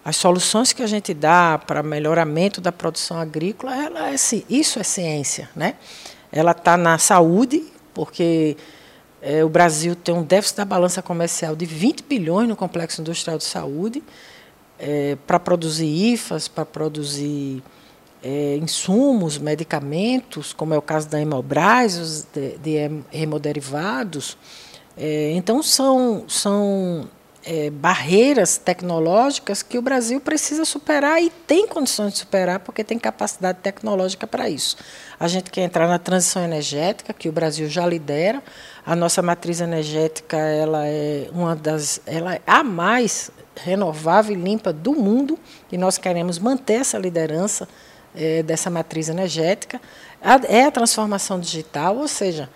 as 0.06 0.18
soluções 0.18 0.74
que 0.74 0.84
a 0.84 0.88
gente 0.88 1.14
dá 1.14 1.58
para 1.58 1.82
melhoramento 1.82 2.60
da 2.60 2.72
produção 2.72 3.18
agrícola, 3.18 3.74
ela 3.76 4.12
é, 4.12 4.16
isso 4.50 4.80
é 4.80 4.84
ciência. 4.84 5.50
Né? 5.56 5.76
Ela 6.32 6.52
está 6.52 6.76
na 6.76 6.98
saúde, 6.98 7.64
porque 7.94 8.58
é, 9.22 9.44
o 9.46 9.50
Brasil 9.50 9.96
tem 9.96 10.14
um 10.14 10.24
déficit 10.24 10.58
da 10.58 10.66
balança 10.66 11.02
comercial 11.02 11.56
de 11.56 11.66
20 11.66 12.04
bilhões 12.04 12.50
no 12.50 12.56
complexo 12.56 13.00
industrial 13.00 13.38
de 13.38 13.46
saúde, 13.46 14.04
é, 14.78 15.16
para 15.26 15.40
produzir 15.40 15.86
IFAs, 15.86 16.50
para 16.50 16.66
produzir 16.66 17.64
é, 18.22 18.58
insumos, 18.58 19.38
medicamentos, 19.38 20.52
como 20.52 20.74
é 20.74 20.78
o 20.78 20.82
caso 20.82 21.08
da 21.08 21.22
Hemobras, 21.22 22.28
de, 22.34 22.58
de 22.58 23.04
hemoderivados. 23.14 24.38
Então, 24.96 25.64
são, 25.64 26.26
são 26.28 27.10
é, 27.46 27.70
barreiras 27.70 28.58
tecnológicas 28.58 29.62
que 29.62 29.78
o 29.78 29.82
Brasil 29.82 30.20
precisa 30.22 30.66
superar 30.66 31.22
e 31.22 31.30
tem 31.30 31.68
condições 31.68 32.14
de 32.14 32.20
superar, 32.20 32.60
porque 32.60 32.84
tem 32.84 32.98
capacidade 32.98 33.60
tecnológica 33.62 34.26
para 34.26 34.50
isso. 34.50 34.78
A 35.20 35.28
gente 35.28 35.52
quer 35.52 35.62
entrar 35.62 35.88
na 35.88 36.00
transição 36.00 36.44
energética, 36.44 37.14
que 37.14 37.28
o 37.28 37.32
Brasil 37.32 37.68
já 37.68 37.86
lidera. 37.86 38.42
A 38.86 38.96
nossa 38.96 39.22
matriz 39.22 39.62
energética 39.62 40.38
ela 40.38 40.86
é 40.88 41.30
uma 41.32 41.56
das, 41.56 42.02
ela 42.06 42.36
é 42.36 42.42
a 42.48 42.64
mais 42.64 43.30
renovável 43.56 44.36
e 44.36 44.40
limpa 44.40 44.74
do 44.74 44.94
mundo, 44.94 45.38
e 45.72 45.78
nós 45.78 45.98
queremos 45.98 46.40
manter 46.40 46.82
essa 46.82 46.98
liderança 46.98 47.68
é, 48.16 48.42
dessa 48.42 48.70
matriz 48.70 49.10
energética. 49.10 49.82
é 50.48 50.66
a 50.66 50.72
transformação 50.72 51.40
digital, 51.40 51.98
ou 51.98 52.08
seja, 52.08 52.50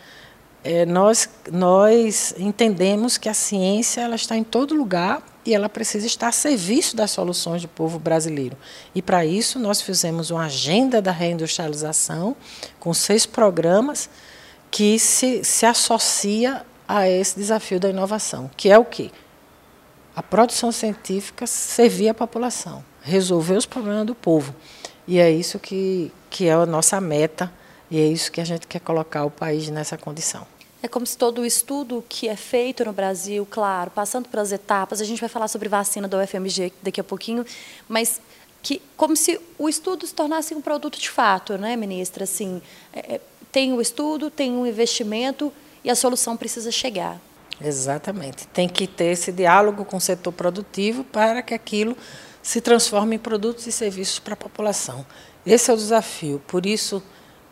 é, 0.64 0.86
nós, 0.86 1.30
nós 1.52 2.34
entendemos 2.38 3.18
que 3.18 3.30
a 3.30 3.34
ciência 3.34 4.02
ela 4.02 4.16
está 4.16 4.36
em 4.36 4.44
todo 4.44 4.76
lugar 4.76 5.24
e 5.46 5.54
ela 5.54 5.70
precisa 5.70 6.06
estar 6.06 6.28
a 6.28 6.32
serviço 6.32 6.96
das 6.96 7.12
soluções 7.12 7.62
do 7.62 7.68
povo 7.70 7.98
brasileiro. 7.98 8.58
E 8.94 9.02
para 9.02 9.26
isso 9.26 9.60
nós 9.60 9.82
fizemos 9.82 10.30
uma 10.30 10.46
agenda 10.46 11.02
da 11.02 11.12
reindustrialização 11.12 12.36
com 12.80 12.94
seis 12.94 13.26
programas 13.26 14.10
que 14.70 15.00
se, 15.00 15.44
se 15.44 15.66
associa 15.66 16.66
a 16.88 17.08
esse 17.08 17.38
desafio 17.38 17.80
da 17.80 17.90
inovação, 17.90 18.50
que 18.58 18.70
é 18.70 18.78
o 18.78 18.84
quê? 18.84 19.12
A 20.16 20.22
produção 20.22 20.72
científica 20.72 21.48
servir 21.48 22.10
a 22.10 22.14
população, 22.14 22.84
resolver 23.02 23.56
os 23.56 23.66
problemas 23.66 24.06
do 24.06 24.16
povo. 24.16 24.54
E 25.08 25.20
é 25.20 25.32
isso 25.32 25.60
que, 25.60 26.12
que 26.30 26.48
é 26.48 26.54
a 26.54 26.66
nossa 26.66 27.00
meta 27.00 27.52
e 27.90 28.00
é 28.00 28.06
isso 28.06 28.32
que 28.32 28.42
a 28.42 28.46
gente 28.46 28.68
quer 28.68 28.80
colocar 28.80 29.26
o 29.26 29.32
país 29.32 29.70
nessa 29.70 29.98
condição. 29.98 30.46
É 30.82 30.88
como 30.88 31.06
se 31.06 31.18
todo 31.18 31.42
o 31.42 31.46
estudo 31.46 32.04
que 32.08 32.28
é 32.28 32.36
feito 32.36 32.86
no 32.86 32.94
Brasil, 32.94 33.48
claro, 33.50 33.90
passando 33.90 34.30
pelas 34.30 34.52
etapas, 34.52 35.02
a 35.02 35.06
gente 35.06 35.20
vai 35.20 35.30
falar 35.30 35.48
sobre 35.48 35.68
vacina 35.68 36.08
da 36.08 36.22
UFMG 36.22 36.72
daqui 36.84 37.02
a 37.02 37.04
pouquinho, 37.04 37.46
mas 37.90 38.22
que 38.62 38.82
como 38.96 39.16
se 39.16 39.40
o 39.58 39.68
estudo 39.68 40.06
se 40.06 40.14
tornasse 40.14 40.54
um 40.54 40.62
produto 40.62 41.00
de 41.00 41.10
fato, 41.10 41.58
né, 41.58 41.76
ministra? 41.76 42.26
Assim, 42.26 42.62
é, 42.94 43.16
é 43.16 43.22
tem 43.52 43.74
o 43.74 43.82
estudo, 43.82 44.30
tem 44.30 44.52
um 44.52 44.68
investimento 44.68 45.52
e 45.84 45.90
a 45.90 45.96
solução 45.96 46.38
precisa 46.38 46.72
chegar. 46.72 47.20
Exatamente. 47.60 48.48
Tem 48.48 48.70
que 48.70 48.86
ter 48.86 49.06
esse 49.06 49.32
diálogo 49.32 49.84
com 49.84 49.98
o 49.98 50.02
setor 50.02 50.32
produtivo 50.32 51.04
para 51.04 51.42
que 51.42 51.54
aquilo 51.54 51.98
se 52.44 52.62
transforme 52.62 53.16
em 53.16 53.20
produtos 53.20 53.66
e 53.66 53.72
serviços 53.72 54.20
para 54.20 54.34
a 54.34 54.38
população. 54.38 55.06
Esse 55.46 55.72
é 55.72 55.74
o 55.74 55.78
desafio. 55.78 56.42
Por 56.46 56.66
isso, 56.66 57.02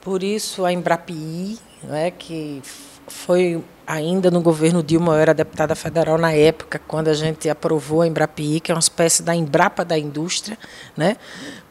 por 0.05 0.21
isso 0.21 0.63
a 0.63 0.71
Embrapi, 0.71 1.57
é 1.89 2.11
que 2.11 2.61
foi 3.07 3.59
ainda 3.87 4.29
no 4.29 4.39
governo 4.39 4.83
Dilma, 4.83 5.13
eu 5.13 5.17
era 5.17 5.33
deputada 5.33 5.73
federal 5.73 6.15
na 6.19 6.31
época, 6.31 6.79
quando 6.87 7.07
a 7.07 7.13
gente 7.15 7.49
aprovou 7.49 8.03
a 8.03 8.07
Embrapi, 8.07 8.59
que 8.59 8.71
é 8.71 8.75
uma 8.75 8.79
espécie 8.79 9.23
da 9.23 9.35
Embrapa 9.35 9.83
da 9.83 9.97
indústria. 9.97 10.59
Né? 10.95 11.17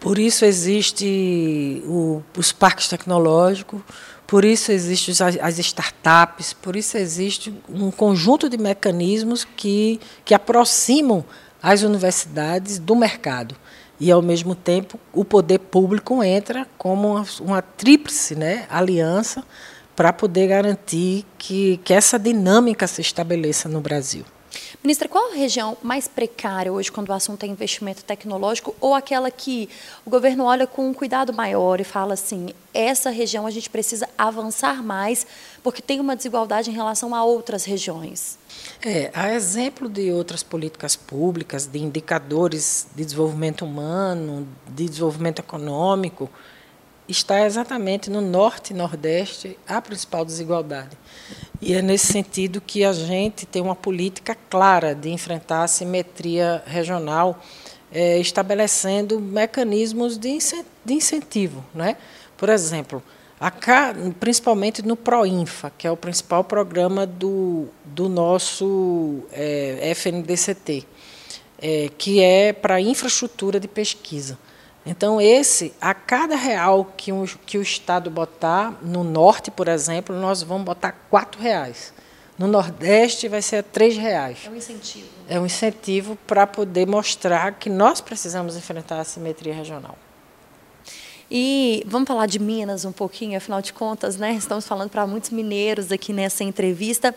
Por 0.01 0.19
isso 0.19 0.45
existe 0.45 1.81
o, 1.87 2.25
os 2.37 2.51
parques 2.51 2.89
tecnológicos, 2.89 3.81
por 4.27 4.45
isso 4.45 4.73
existem 4.73 5.15
as 5.41 5.59
startups, 5.61 6.53
por 6.55 6.75
isso 6.75 6.99
existe 6.99 7.55
um 7.69 7.93
conjunto 7.93 8.51
de 8.51 8.59
mecanismos 8.59 9.45
que, 9.45 10.01
que 10.25 10.35
aproximam 10.35 11.25
as 11.63 11.83
universidades 11.83 12.81
do 12.81 12.97
mercado. 12.97 13.55
E, 14.01 14.11
ao 14.11 14.21
mesmo 14.21 14.55
tempo, 14.55 14.99
o 15.13 15.25
poder 15.25 15.59
público 15.59 16.23
entra 16.23 16.67
como 16.77 17.13
uma, 17.13 17.27
uma 17.41 17.63
tríplice 17.63 18.35
né, 18.35 18.67
aliança 18.69 19.45
para 19.95 20.13
poder 20.13 20.49
garantir 20.49 21.25
que, 21.39 21.79
que 21.85 21.93
essa 21.93 22.19
dinâmica 22.19 22.87
se 22.87 23.01
estabeleça 23.01 23.69
no 23.69 23.81
Brasil. 23.81 24.25
Ministra, 24.83 25.09
qual 25.09 25.33
a 25.33 25.35
região 25.35 25.77
mais 25.83 26.07
precária 26.07 26.73
hoje 26.73 26.93
quando 26.93 27.09
o 27.09 27.13
assunto 27.13 27.43
é 27.45 27.47
investimento 27.47 28.05
tecnológico 28.05 28.75
ou 28.81 28.95
aquela 28.95 29.31
que 29.31 29.69
o 30.05 30.11
governo 30.11 30.45
olha 30.45 30.67
com 30.67 30.89
um 30.89 30.95
cuidado 30.95 31.33
maior 31.33 31.81
e 31.81 31.85
fala 31.85 32.15
assim, 32.15 32.51
essa 32.73 33.11
região 33.11 33.47
a 33.47 33.51
gente 33.51 33.71
precisa 33.71 34.09
avançar 34.17 34.83
mais 34.83 35.27
porque 35.63 35.81
tem 35.81 36.01
uma 36.01 36.15
desigualdade 36.15 36.71
em 36.71 36.75
relação 36.75 37.15
a 37.15 37.25
outras 37.25 37.65
regiões? 37.65 38.39
É, 38.85 39.11
a 39.15 39.33
exemplo 39.33 39.89
de 39.89 40.13
outras 40.13 40.43
políticas 40.43 40.95
públicas, 40.95 41.67
de 41.67 41.79
indicadores 41.79 42.87
de 42.95 43.05
desenvolvimento 43.05 43.65
humano, 43.65 44.47
de 44.69 44.89
desenvolvimento 44.89 45.39
econômico, 45.39 46.31
está 47.09 47.45
exatamente 47.45 48.11
no 48.11 48.21
norte 48.21 48.73
e 48.73 48.77
nordeste 48.77 49.59
a 49.67 49.81
principal 49.81 50.25
desigualdade. 50.25 50.97
E 51.61 51.75
é 51.75 51.83
nesse 51.83 52.13
sentido 52.13 52.61
que 52.61 52.85
a 52.85 52.93
gente 52.93 53.47
tem 53.47 53.63
uma 53.63 53.75
política 53.75 54.37
clara 54.51 54.95
de 54.95 55.11
enfrentar 55.11 55.65
a 55.65 55.69
simetria 55.69 56.63
regional, 56.67 57.43
é, 57.93 58.19
estabelecendo 58.19 59.21
mecanismos 59.21 60.19
de 60.19 60.39
incentivo. 60.89 61.65
Né? 61.75 61.97
Por 62.37 62.49
exemplo, 62.49 63.03
principalmente 64.21 64.83
no 64.83 64.97
PROINFA, 64.97 65.73
que 65.77 65.87
é 65.87 65.91
o 65.91 65.97
principal 65.97 66.45
programa 66.45 67.07
do, 67.07 67.69
do 67.85 68.09
nosso 68.09 69.23
é, 69.33 69.91
FNDCT, 69.91 70.87
é, 71.61 71.91
que 71.97 72.23
é 72.23 72.53
para 72.53 72.81
infraestrutura 72.81 73.59
de 73.59 73.69
pesquisa. 73.69 74.39
Então, 74.87 75.19
esse, 75.21 75.73
a 75.81 75.95
cada 75.95 76.37
real 76.37 76.93
que, 76.97 77.11
um, 77.11 77.25
que 77.25 77.57
o 77.57 77.63
Estado 77.63 78.11
botar, 78.11 78.79
no 78.83 79.03
norte, 79.03 79.51
por 79.51 79.67
exemplo, 79.67 80.15
nós 80.15 80.43
vamos 80.43 80.65
botar 80.65 80.93
quatro 81.11 81.41
reais. 81.41 81.93
No 82.37 82.47
Nordeste 82.47 83.29
vai 83.29 83.41
ser 83.41 83.63
três 83.63 83.97
reais. 83.97 84.39
É 84.45 84.51
um 84.51 84.57
incentivo. 84.57 85.09
É 85.29 85.41
um 85.41 85.47
incentivo 85.47 86.19
para 86.27 86.47
poder 86.47 86.87
mostrar 86.87 87.53
que 87.53 87.71
nós 87.71 88.01
precisamos 88.01 88.57
enfrentar 88.57 89.01
a 89.01 89.05
simetria 89.05 89.55
regional. 89.55 89.97
E 91.37 91.83
vamos 91.85 92.07
falar 92.07 92.27
de 92.27 92.39
Minas 92.39 92.85
um 92.85 92.93
pouquinho, 92.93 93.37
afinal 93.37 93.61
de 93.61 93.73
contas, 93.73 94.17
né? 94.17 94.35
Estamos 94.35 94.69
falando 94.69 94.89
para 94.89 95.05
muitos 95.05 95.31
mineiros 95.31 95.91
aqui 95.91 96.13
nessa 96.13 96.45
entrevista. 96.45 97.13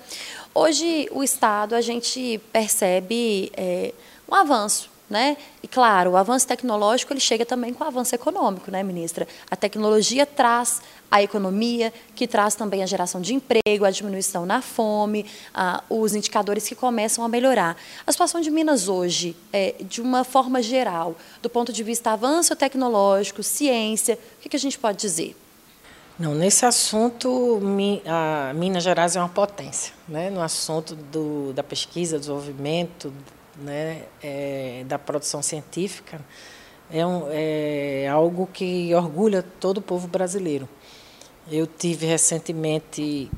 Hoje, 0.56 1.08
o 1.12 1.24
Estado, 1.24 1.76
a 1.76 1.82
gente 1.82 2.42
percebe 2.52 3.52
é, 3.56 3.94
um 4.28 4.34
avanço 4.34 4.90
né? 5.10 5.38
E 5.64 5.68
claro, 5.68 6.12
o 6.12 6.18
avanço 6.18 6.48
tecnológico 6.48 7.14
ele 7.14 7.20
chega 7.20 7.46
também 7.46 7.74
com 7.74 7.84
o 7.84 7.88
avanço 7.88 8.14
econômico, 8.14 8.70
né, 8.70 8.84
ministra? 8.84 9.28
A 9.50 9.56
tecnologia 9.56 10.26
traz 10.26 10.82
a 11.10 11.24
economia, 11.24 11.94
que 12.16 12.28
traz 12.28 12.56
também 12.56 12.84
a 12.84 12.86
geração 12.86 13.22
de 13.22 13.34
emprego, 13.34 13.86
a 13.86 13.92
diminuição 13.92 14.46
na 14.46 14.62
fome, 14.62 15.26
os 15.90 16.14
indicadores 16.14 16.68
que 16.68 16.76
começam 16.76 17.24
a 17.24 17.30
melhorar. 17.30 17.78
A 18.06 18.12
situação 18.12 18.42
de 18.42 18.52
Minas 18.52 18.90
hoje, 18.90 19.36
é, 19.54 19.76
de 19.80 20.02
uma 20.02 20.26
forma 20.26 20.62
geral, 20.62 21.16
do 21.42 21.50
ponto 21.50 21.72
de 21.72 21.84
vista 21.84 22.12
avanço 22.12 22.56
tecnológico, 22.56 23.42
ciência, 23.42 24.20
o 24.38 24.42
que, 24.42 24.50
que 24.50 24.58
a 24.58 24.60
gente 24.60 24.78
pode 24.78 24.98
dizer? 24.98 25.36
Não, 26.20 26.34
nesse 26.34 26.66
assunto, 26.66 27.62
a 28.08 28.52
Minas 28.56 28.84
Gerais 28.84 29.16
é 29.16 29.20
uma 29.20 29.30
potência, 29.30 29.94
né? 30.10 30.32
No 30.32 30.42
assunto 30.42 30.96
do, 30.96 31.54
da 31.54 31.62
pesquisa, 31.62 32.18
desenvolvimento, 32.18 33.14
né, 33.60 34.04
é, 34.22 34.84
da 34.88 35.00
produção 35.00 35.42
científica 35.42 36.20
é, 36.92 37.06
um, 37.06 37.28
é 37.30 38.08
algo 38.08 38.48
que 38.52 38.94
orgulha 38.96 39.44
todo 39.60 39.78
o 39.78 39.82
povo 39.82 40.08
brasileiro. 40.08 40.68
Eu 41.52 41.68
tive 41.68 42.06
recentemente 42.06 43.30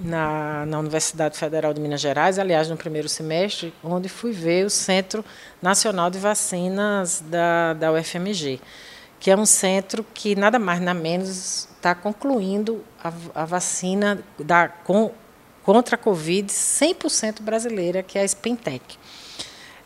na, 0.00 0.66
na 0.66 0.78
Universidade 0.78 1.36
Federal 1.38 1.72
de 1.72 1.80
Minas 1.80 2.00
Gerais, 2.00 2.38
aliás, 2.38 2.68
no 2.68 2.76
primeiro 2.76 3.08
semestre, 3.08 3.72
onde 3.82 4.08
fui 4.08 4.32
ver 4.32 4.66
o 4.66 4.70
Centro 4.70 5.24
Nacional 5.62 6.10
de 6.10 6.18
Vacinas 6.18 7.22
da, 7.26 7.74
da 7.74 7.92
UFMG, 7.92 8.60
que 9.20 9.30
é 9.30 9.36
um 9.36 9.46
centro 9.46 10.04
que 10.14 10.34
nada 10.34 10.58
mais 10.58 10.80
nada 10.80 10.98
menos 10.98 11.68
está 11.74 11.94
concluindo 11.94 12.84
a, 13.02 13.12
a 13.34 13.44
vacina 13.44 14.22
da, 14.38 14.68
com, 14.68 15.12
contra 15.62 15.94
a 15.94 15.98
Covid 15.98 16.52
100% 16.52 17.40
brasileira, 17.40 18.02
que 18.02 18.18
é 18.18 18.22
a 18.22 18.24
Spintec. 18.24 18.98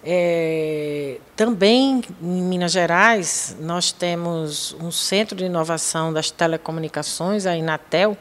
É, 0.05 1.19
também 1.37 2.03
em 2.21 2.43
Minas 2.43 2.73
Gerais, 2.73 3.57
nós 3.61 3.93
temos 3.93 4.75
um 4.81 4.91
centro 4.91 5.37
de 5.37 5.45
inovação 5.45 6.13
das 6.13 6.31
telecomunicações, 6.31 7.47
a 7.47 7.57
Inatel, 7.57 8.17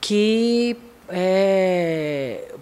que 0.00 0.76
é, 1.08 2.54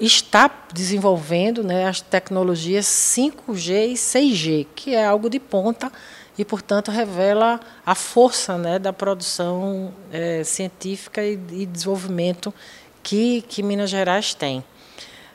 está 0.00 0.50
desenvolvendo 0.72 1.64
né, 1.64 1.88
as 1.88 2.00
tecnologias 2.00 2.86
5G 2.86 3.88
e 3.88 3.94
6G, 3.94 4.66
que 4.74 4.94
é 4.94 5.04
algo 5.04 5.28
de 5.28 5.40
ponta 5.40 5.90
e, 6.38 6.44
portanto, 6.44 6.90
revela 6.90 7.60
a 7.84 7.94
força 7.94 8.56
né, 8.56 8.78
da 8.78 8.92
produção 8.92 9.92
é, 10.12 10.42
científica 10.44 11.22
e, 11.22 11.38
e 11.50 11.66
desenvolvimento 11.66 12.54
que, 13.02 13.42
que 13.42 13.62
Minas 13.62 13.90
Gerais 13.90 14.34
tem. 14.34 14.64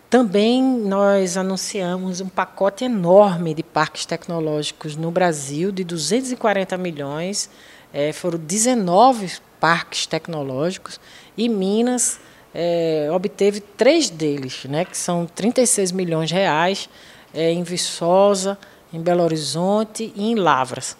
Também 0.10 0.64
nós 0.64 1.36
anunciamos 1.36 2.22
um 2.22 2.30
pacote 2.30 2.86
enorme 2.86 3.54
de 3.54 3.62
parques 3.62 4.06
tecnológicos 4.06 4.96
no 4.96 5.12
Brasil, 5.12 5.70
de 5.70 5.84
240 5.84 6.78
milhões. 6.78 7.50
É, 7.94 8.14
foram 8.14 8.40
19 8.40 9.40
parques 9.60 10.06
tecnológicos 10.06 11.00
e 11.38 11.50
Minas 11.50 12.20
é, 12.54 13.10
obteve 13.12 13.60
três 13.60 14.10
deles, 14.10 14.66
né, 14.66 14.86
que 14.86 14.98
são 14.98 15.26
36 15.26 15.92
milhões 15.92 16.30
de 16.30 16.36
reais 16.36 16.90
é, 17.34 17.52
em 17.52 17.64
Viçosa, 17.64 18.58
em 18.94 19.02
Belo 19.02 19.24
Horizonte 19.24 20.14
e 20.16 20.32
em 20.32 20.36
Lavras. 20.36 20.96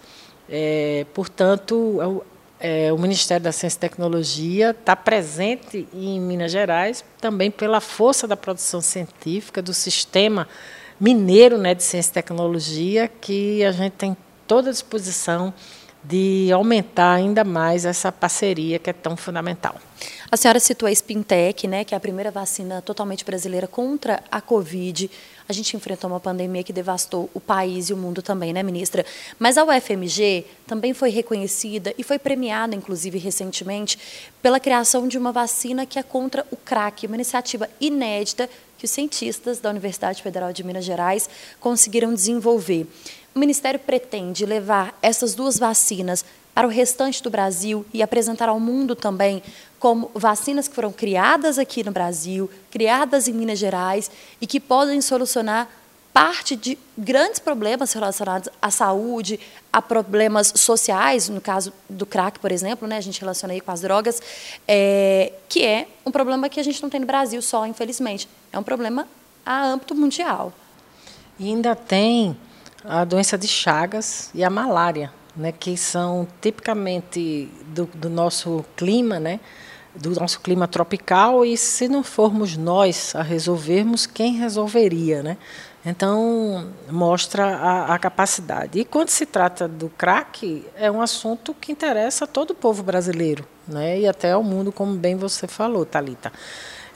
É, 0.48 1.06
portanto, 1.14 2.22
é, 2.60 2.92
o 2.92 2.98
Ministério 2.98 3.42
da 3.42 3.52
Ciência 3.52 3.76
e 3.76 3.80
Tecnologia 3.80 4.70
está 4.70 4.96
presente 4.96 5.86
em 5.94 6.20
Minas 6.20 6.50
Gerais 6.50 7.04
também 7.20 7.50
pela 7.50 7.80
força 7.80 8.26
da 8.26 8.36
produção 8.36 8.80
científica, 8.80 9.62
do 9.62 9.72
sistema 9.72 10.48
mineiro 10.98 11.56
né, 11.56 11.74
de 11.74 11.82
ciência 11.82 12.10
e 12.10 12.14
tecnologia, 12.14 13.08
que 13.20 13.64
a 13.64 13.70
gente 13.70 13.92
tem 13.92 14.16
toda 14.46 14.70
a 14.70 14.72
disposição 14.72 15.54
de 16.08 16.50
aumentar 16.50 17.12
ainda 17.12 17.44
mais 17.44 17.84
essa 17.84 18.10
parceria 18.10 18.78
que 18.78 18.88
é 18.88 18.94
tão 18.94 19.14
fundamental. 19.14 19.76
A 20.30 20.36
senhora 20.36 20.58
citou 20.58 20.86
a 20.88 20.92
Spintec, 20.92 21.66
né, 21.68 21.84
que 21.84 21.94
é 21.94 21.96
a 21.96 22.00
primeira 22.00 22.30
vacina 22.30 22.80
totalmente 22.80 23.24
brasileira 23.24 23.66
contra 23.66 24.22
a 24.30 24.40
Covid. 24.40 25.10
A 25.46 25.52
gente 25.52 25.76
enfrentou 25.76 26.08
uma 26.08 26.20
pandemia 26.20 26.62
que 26.62 26.72
devastou 26.72 27.28
o 27.34 27.40
país 27.40 27.90
e 27.90 27.92
o 27.92 27.96
mundo 27.96 28.22
também, 28.22 28.52
né, 28.52 28.62
ministra? 28.62 29.04
Mas 29.38 29.58
a 29.58 29.64
UFMG 29.64 30.46
também 30.66 30.94
foi 30.94 31.10
reconhecida 31.10 31.94
e 31.98 32.02
foi 32.02 32.18
premiada, 32.18 32.74
inclusive 32.74 33.18
recentemente, 33.18 33.98
pela 34.40 34.60
criação 34.60 35.08
de 35.08 35.18
uma 35.18 35.32
vacina 35.32 35.84
que 35.84 35.98
é 35.98 36.02
contra 36.02 36.46
o 36.50 36.56
crack, 36.56 37.06
uma 37.06 37.16
iniciativa 37.16 37.68
inédita 37.80 38.48
que 38.78 38.84
os 38.84 38.90
cientistas 38.90 39.58
da 39.58 39.68
Universidade 39.68 40.22
Federal 40.22 40.52
de 40.52 40.62
Minas 40.62 40.84
Gerais 40.84 41.28
conseguiram 41.60 42.14
desenvolver. 42.14 42.86
O 43.34 43.38
Ministério 43.38 43.78
pretende 43.78 44.46
levar 44.46 44.96
essas 45.02 45.34
duas 45.34 45.58
vacinas 45.58 46.24
para 46.54 46.66
o 46.66 46.70
restante 46.70 47.22
do 47.22 47.30
Brasil 47.30 47.84
e 47.92 48.02
apresentar 48.02 48.48
ao 48.48 48.58
mundo 48.58 48.96
também 48.96 49.42
como 49.78 50.10
vacinas 50.14 50.66
que 50.66 50.74
foram 50.74 50.92
criadas 50.92 51.58
aqui 51.58 51.84
no 51.84 51.92
Brasil, 51.92 52.50
criadas 52.70 53.28
em 53.28 53.32
Minas 53.32 53.58
Gerais 53.58 54.10
e 54.40 54.46
que 54.46 54.58
podem 54.58 55.00
solucionar 55.00 55.68
parte 56.12 56.56
de 56.56 56.76
grandes 56.96 57.38
problemas 57.38 57.92
relacionados 57.92 58.48
à 58.60 58.72
saúde, 58.72 59.38
a 59.72 59.80
problemas 59.80 60.52
sociais, 60.56 61.28
no 61.28 61.40
caso 61.40 61.72
do 61.88 62.04
crack, 62.04 62.40
por 62.40 62.50
exemplo, 62.50 62.88
né, 62.88 62.96
a 62.96 63.00
gente 63.00 63.20
relaciona 63.20 63.54
aí 63.54 63.60
com 63.60 63.70
as 63.70 63.82
drogas, 63.82 64.20
é, 64.66 65.32
que 65.48 65.64
é 65.64 65.86
um 66.04 66.10
problema 66.10 66.48
que 66.48 66.58
a 66.58 66.62
gente 66.64 66.82
não 66.82 66.90
tem 66.90 66.98
no 66.98 67.06
Brasil 67.06 67.40
só, 67.40 67.64
infelizmente. 67.66 68.28
É 68.52 68.58
um 68.58 68.62
problema 68.62 69.06
a 69.44 69.64
âmbito 69.64 69.94
mundial. 69.94 70.52
E 71.38 71.46
ainda 71.48 71.74
tem 71.74 72.36
a 72.84 73.04
doença 73.04 73.38
de 73.38 73.48
Chagas 73.48 74.30
e 74.34 74.44
a 74.44 74.50
malária 74.50 75.12
né, 75.38 75.52
que 75.52 75.76
são 75.76 76.26
tipicamente 76.40 77.48
do, 77.68 77.86
do 77.94 78.10
nosso 78.10 78.64
clima, 78.76 79.20
né, 79.20 79.38
do 79.94 80.10
nosso 80.10 80.40
clima 80.40 80.66
tropical, 80.68 81.44
e 81.44 81.56
se 81.56 81.88
não 81.88 82.02
formos 82.02 82.56
nós 82.56 83.14
a 83.14 83.22
resolvermos, 83.22 84.04
quem 84.04 84.34
resolveria? 84.34 85.22
Né? 85.22 85.36
Então, 85.86 86.68
mostra 86.90 87.56
a, 87.56 87.94
a, 87.94 87.98
capacidade. 87.98 88.80
E 88.80 88.84
quando 88.84 89.08
se 89.08 89.24
trata 89.24 89.66
do 89.66 89.88
crack, 89.88 90.64
é 90.76 90.90
um 90.90 91.00
assunto 91.00 91.54
que 91.54 91.72
interessa 91.72 92.24
a 92.24 92.28
todo 92.28 92.50
o 92.50 92.54
povo 92.54 92.82
brasileiro, 92.82 93.46
né? 93.66 94.00
e 94.00 94.06
até 94.06 94.32
ao 94.32 94.42
mundo, 94.42 94.70
como 94.72 94.94
bem 94.94 95.16
você 95.16 95.46
falou, 95.46 95.86
Talita. 95.86 96.32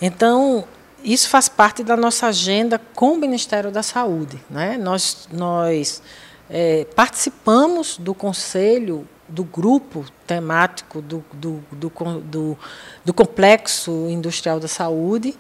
Então, 0.01 0.65
isso 1.05 1.29
faz 1.29 1.49
parte 1.49 1.83
da 1.83 1.97
nossa 1.97 2.27
agenda 2.27 2.81
com 2.95 3.13
o 3.13 3.17
Ministério 3.17 3.71
da 3.71 3.83
Saúde. 3.83 4.41
Né? 4.49 4.77
Nós, 4.77 5.29
nós 5.33 6.03
é, 6.49 6.87
participamos 6.95 7.99
do 7.99 8.15
conselho, 8.15 9.07
do 9.29 9.45
grupo 9.45 10.05
temático 10.27 11.01
do, 11.01 11.25
do, 11.33 11.65
do, 11.73 11.93
do, 12.21 12.59
do 13.05 13.15
Complexo 13.15 14.09
Industrial 14.09 14.61
da 14.61 14.69
Saúde, 14.69 15.35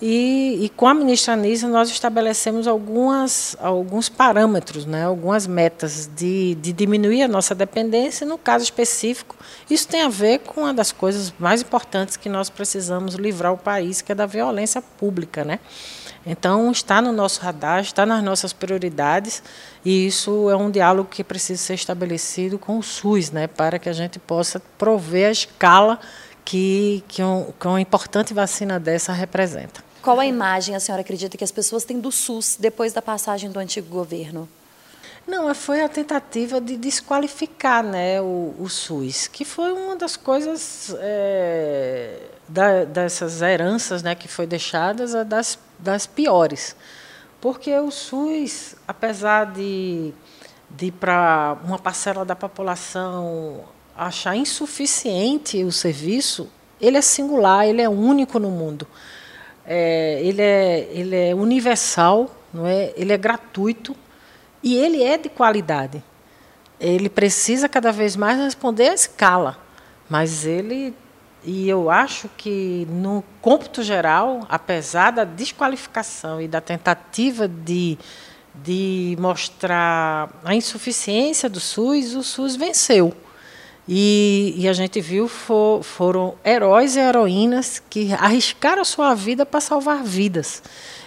e, 0.00 0.58
e, 0.60 0.68
com 0.68 0.86
a 0.86 0.92
ministra 0.92 1.32
Anísia 1.32 1.66
nós 1.68 1.88
estabelecemos 1.88 2.68
algumas, 2.68 3.56
alguns 3.58 4.10
parâmetros, 4.10 4.84
né, 4.84 5.04
algumas 5.04 5.46
metas 5.46 6.10
de, 6.14 6.54
de 6.56 6.70
diminuir 6.70 7.22
a 7.22 7.28
nossa 7.28 7.54
dependência. 7.54 8.26
No 8.26 8.36
caso 8.36 8.62
específico, 8.62 9.34
isso 9.70 9.88
tem 9.88 10.02
a 10.02 10.08
ver 10.10 10.40
com 10.40 10.62
uma 10.62 10.74
das 10.74 10.92
coisas 10.92 11.32
mais 11.38 11.62
importantes 11.62 12.14
que 12.18 12.28
nós 12.28 12.50
precisamos 12.50 13.14
livrar 13.14 13.54
o 13.54 13.56
país, 13.56 14.02
que 14.02 14.12
é 14.12 14.14
da 14.14 14.26
violência 14.26 14.82
pública. 14.82 15.44
Né? 15.44 15.60
Então, 16.26 16.70
está 16.70 17.00
no 17.00 17.10
nosso 17.10 17.40
radar, 17.40 17.80
está 17.80 18.04
nas 18.04 18.22
nossas 18.22 18.52
prioridades, 18.52 19.42
e 19.82 20.06
isso 20.08 20.50
é 20.50 20.56
um 20.56 20.70
diálogo 20.70 21.08
que 21.08 21.24
precisa 21.24 21.62
ser 21.62 21.74
estabelecido 21.74 22.58
com 22.58 22.78
o 22.78 22.82
SUS, 22.82 23.30
né, 23.30 23.46
para 23.46 23.78
que 23.78 23.88
a 23.88 23.94
gente 23.94 24.18
possa 24.18 24.60
prover 24.76 25.28
a 25.28 25.32
escala 25.32 25.98
que, 26.44 27.02
que, 27.08 27.22
um, 27.22 27.50
que 27.58 27.66
uma 27.66 27.80
importante 27.80 28.34
vacina 28.34 28.78
dessa 28.78 29.12
representa. 29.12 29.85
Qual 30.06 30.20
a 30.20 30.24
imagem 30.24 30.76
a 30.76 30.78
senhora 30.78 31.00
acredita 31.00 31.36
que 31.36 31.42
as 31.42 31.50
pessoas 31.50 31.84
têm 31.84 31.98
do 31.98 32.12
SUS 32.12 32.56
depois 32.60 32.92
da 32.92 33.02
passagem 33.02 33.50
do 33.50 33.58
antigo 33.58 33.88
governo? 33.88 34.48
Não, 35.26 35.52
foi 35.52 35.82
a 35.82 35.88
tentativa 35.88 36.60
de 36.60 36.76
desqualificar 36.76 37.82
né, 37.82 38.20
o, 38.20 38.54
o 38.56 38.68
SUS, 38.68 39.26
que 39.26 39.44
foi 39.44 39.72
uma 39.72 39.96
das 39.96 40.16
coisas 40.16 40.94
é, 41.00 42.20
da, 42.46 42.84
dessas 42.84 43.42
heranças 43.42 44.04
né, 44.04 44.14
que 44.14 44.28
foi 44.28 44.46
deixadas, 44.46 45.12
das, 45.26 45.58
das 45.76 46.06
piores. 46.06 46.76
Porque 47.40 47.76
o 47.76 47.90
SUS, 47.90 48.76
apesar 48.86 49.46
de, 49.46 50.14
de 50.70 50.92
para 50.92 51.58
uma 51.64 51.80
parcela 51.80 52.24
da 52.24 52.36
população 52.36 53.64
achar 53.96 54.36
insuficiente 54.36 55.64
o 55.64 55.72
serviço, 55.72 56.48
ele 56.80 56.96
é 56.96 57.02
singular, 57.02 57.66
ele 57.66 57.82
é 57.82 57.88
único 57.88 58.38
no 58.38 58.52
mundo. 58.52 58.86
É, 59.66 60.20
ele, 60.22 60.42
é, 60.42 60.88
ele 60.92 61.16
é 61.16 61.34
universal, 61.34 62.30
não 62.52 62.66
é? 62.66 62.92
ele 62.96 63.12
é 63.12 63.16
gratuito 63.16 63.96
e 64.62 64.76
ele 64.76 65.02
é 65.02 65.18
de 65.18 65.28
qualidade. 65.28 66.02
ele 66.78 67.08
precisa 67.08 67.68
cada 67.68 67.90
vez 67.90 68.16
mais 68.16 68.38
responder 68.38 68.90
à 68.90 68.94
escala, 68.94 69.58
mas 70.08 70.46
ele 70.46 70.94
e 71.44 71.68
eu 71.68 71.90
acho 71.90 72.28
que 72.36 72.86
no 72.90 73.22
cômputo 73.40 73.80
geral, 73.82 74.44
apesar 74.48 75.12
da 75.12 75.22
desqualificação 75.22 76.40
e 76.40 76.48
da 76.48 76.60
tentativa 76.60 77.46
de 77.46 77.96
de 78.62 79.16
mostrar 79.20 80.30
a 80.44 80.54
insuficiência 80.54 81.48
do 81.48 81.60
SUS, 81.60 82.14
o 82.14 82.22
SUS 82.22 82.56
venceu. 82.56 83.14
E, 83.88 84.54
e 84.56 84.68
a 84.68 84.72
gente 84.72 85.00
viu 85.00 85.28
for, 85.28 85.82
foram 85.82 86.34
heróis 86.44 86.96
e 86.96 87.00
heroínas 87.00 87.80
que 87.88 88.12
arriscaram 88.14 88.82
a 88.82 88.84
sua 88.84 89.14
vida 89.14 89.46
para 89.46 89.60
salvar 89.60 90.02
vidas. 90.02 90.62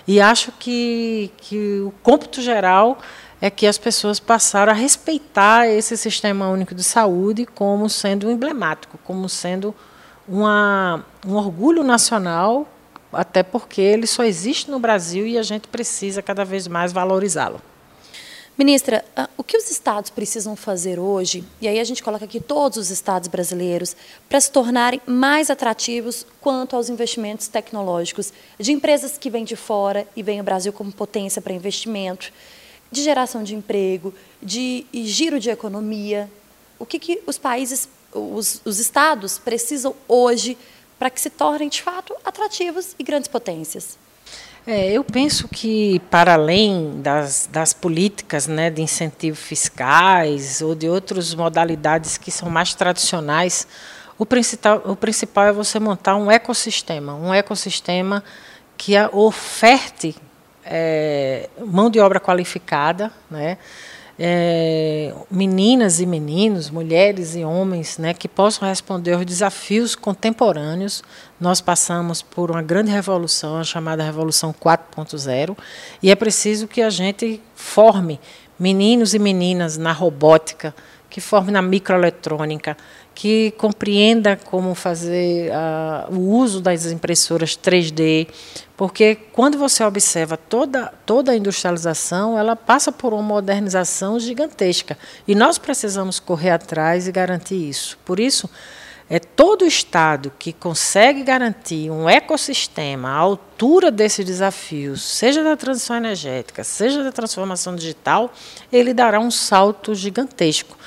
E 0.08 0.22
acho 0.22 0.52
que, 0.54 1.30
que 1.38 1.82
o 1.82 1.94
cômputo 2.02 2.42
geral 2.42 2.98
é 3.42 3.50
que 3.50 3.68
as 3.68 3.78
pessoas 3.78 4.20
passaram 4.20 4.72
a 4.72 4.76
respeitar 4.76 5.68
esse 5.68 5.96
sistema 5.98 6.50
único 6.50 6.74
de 6.74 6.84
saúde 6.84 7.46
como 7.46 7.90
sendo 7.90 8.32
emblemático, 8.32 8.98
como 9.04 9.28
sendo 9.28 9.76
uma, 10.28 11.06
um 11.26 11.36
orgulho 11.36 11.84
nacional 11.84 12.68
até 13.12 13.42
porque 13.42 13.82
ele 13.82 14.06
só 14.06 14.24
existe 14.24 14.70
no 14.70 14.80
Brasil 14.80 15.26
e 15.26 15.38
a 15.38 15.44
gente 15.44 15.68
precisa 15.68 16.22
cada 16.22 16.46
vez 16.46 16.68
mais 16.68 16.94
valorizá-lo. 16.94 17.62
Ministra, 18.60 19.06
ah, 19.16 19.30
o 19.38 19.44
que 19.44 19.56
os 19.56 19.72
estados 19.72 20.10
precisam 20.10 20.54
fazer 20.54 21.00
hoje, 21.00 21.46
e 21.62 21.68
aí 21.70 21.80
a 21.80 21.84
gente 21.86 22.04
coloca 22.04 22.26
aqui 22.26 22.42
todos 22.42 22.78
os 22.78 22.90
estados 22.90 23.30
brasileiros, 23.30 23.96
para 24.28 24.38
se 24.42 24.52
tornarem 24.52 25.00
mais 25.06 25.50
atrativos 25.50 26.26
quanto 26.42 26.76
aos 26.76 26.90
investimentos 26.90 27.48
tecnológicos 27.48 28.34
de 28.60 28.74
empresas 28.74 29.18
que 29.18 29.30
vêm 29.30 29.46
de 29.46 29.56
fora 29.56 30.06
e 30.14 30.22
vêm 30.22 30.40
ao 30.40 30.44
Brasil 30.44 30.74
como 30.74 30.92
potência 30.92 31.42
para 31.42 31.54
investimento, 31.54 32.34
de 32.92 33.02
geração 33.02 33.44
de 33.44 33.56
emprego, 33.56 34.14
de 34.44 34.86
giro 34.92 35.40
de 35.40 35.50
economia? 35.50 36.30
O 36.78 36.86
que, 36.86 37.00
que 37.00 37.24
os 37.26 37.38
países, 37.38 37.88
os, 38.12 38.62
os 38.66 38.78
estados 38.78 39.40
precisam 39.40 39.96
hoje 40.06 40.58
para 41.00 41.10
que 41.10 41.22
se 41.22 41.30
tornem, 41.30 41.70
de 41.70 41.82
fato, 41.82 42.14
atrativos 42.26 42.94
e 43.00 43.04
grandes 43.04 43.30
potências. 43.30 43.98
É, 44.68 44.92
eu 44.92 45.04
penso 45.04 45.48
que, 45.48 46.00
para 46.12 46.34
além 46.34 47.02
das, 47.02 47.50
das 47.52 47.74
políticas 47.74 48.46
né, 48.48 48.70
de 48.70 48.82
incentivo 48.82 49.38
fiscais 49.38 50.62
ou 50.62 50.76
de 50.76 50.88
outras 50.88 51.34
modalidades 51.34 52.18
que 52.18 52.32
são 52.32 52.50
mais 52.50 52.74
tradicionais, 52.74 53.68
o 54.18 54.26
principal, 54.26 54.82
o 54.86 54.96
principal 54.96 55.46
é 55.46 55.54
você 55.54 55.80
montar 55.80 56.16
um 56.16 56.30
ecossistema, 56.30 57.16
um 57.16 57.34
ecossistema 57.34 58.24
que 58.78 58.94
oferte 59.12 60.16
é, 60.66 61.50
mão 61.66 61.90
de 61.90 62.00
obra 62.00 62.20
qualificada, 62.20 63.12
né, 63.32 63.58
é, 64.22 65.14
meninas 65.32 66.02
e 66.02 66.06
meninos, 66.06 66.70
mulheres 66.70 67.36
e 67.36 67.44
homens, 67.46 67.98
né, 67.98 68.14
que 68.14 68.28
possam 68.28 68.68
responder 68.68 69.14
aos 69.14 69.26
desafios 69.26 69.96
contemporâneos. 69.96 71.02
Nós 71.40 71.62
passamos 71.62 72.22
por 72.22 72.52
uma 72.52 72.62
grande 72.62 72.92
revolução, 72.92 73.58
a 73.58 73.64
chamada 73.64 74.04
Revolução 74.04 74.54
4.0, 74.54 75.58
e 76.04 76.12
é 76.12 76.16
preciso 76.16 76.68
que 76.68 76.82
a 76.82 76.90
gente 76.90 77.42
forme 77.56 78.20
meninos 78.60 79.14
e 79.14 79.20
meninas 79.20 79.78
na 79.78 79.94
robótica, 79.94 80.76
que 81.10 81.22
forme 81.22 81.50
na 81.50 81.62
microeletrônica, 81.62 82.76
que 83.20 83.52
compreenda 83.58 84.38
como 84.38 84.74
fazer 84.74 85.52
uh, 85.52 86.16
o 86.16 86.38
uso 86.38 86.62
das 86.62 86.86
impressoras 86.86 87.50
3D, 87.50 88.30
porque 88.78 89.14
quando 89.34 89.58
você 89.58 89.84
observa 89.84 90.38
toda, 90.38 90.94
toda 91.06 91.34
a 91.34 91.36
industrialização, 91.36 92.40
ela 92.40 92.56
passa 92.56 92.94
por 92.94 93.12
uma 93.12 93.22
modernização 93.22 94.18
gigantesca. 94.22 94.98
E 95.28 95.36
nós 95.36 95.58
precisamos 95.58 96.18
correr 96.18 96.52
atrás 96.52 97.10
e 97.10 97.12
garantir 97.12 97.56
isso. 97.56 97.98
Por 98.06 98.22
isso, 98.22 98.50
é 99.10 99.20
todo 99.20 99.66
Estado 99.66 100.32
que 100.40 100.54
consegue 100.54 101.22
garantir 101.22 101.92
um 101.92 102.08
ecossistema 102.08 103.10
à 103.10 103.18
altura 103.18 103.92
desses 103.92 104.26
desafios, 104.26 105.04
seja 105.04 105.44
da 105.44 105.58
transição 105.58 105.98
energética, 105.98 106.64
seja 106.64 107.04
da 107.04 107.12
transformação 107.12 107.76
digital, 107.76 108.32
ele 108.72 108.94
dará 108.94 109.20
um 109.20 109.30
salto 109.30 109.94
gigantesco. 109.94 110.78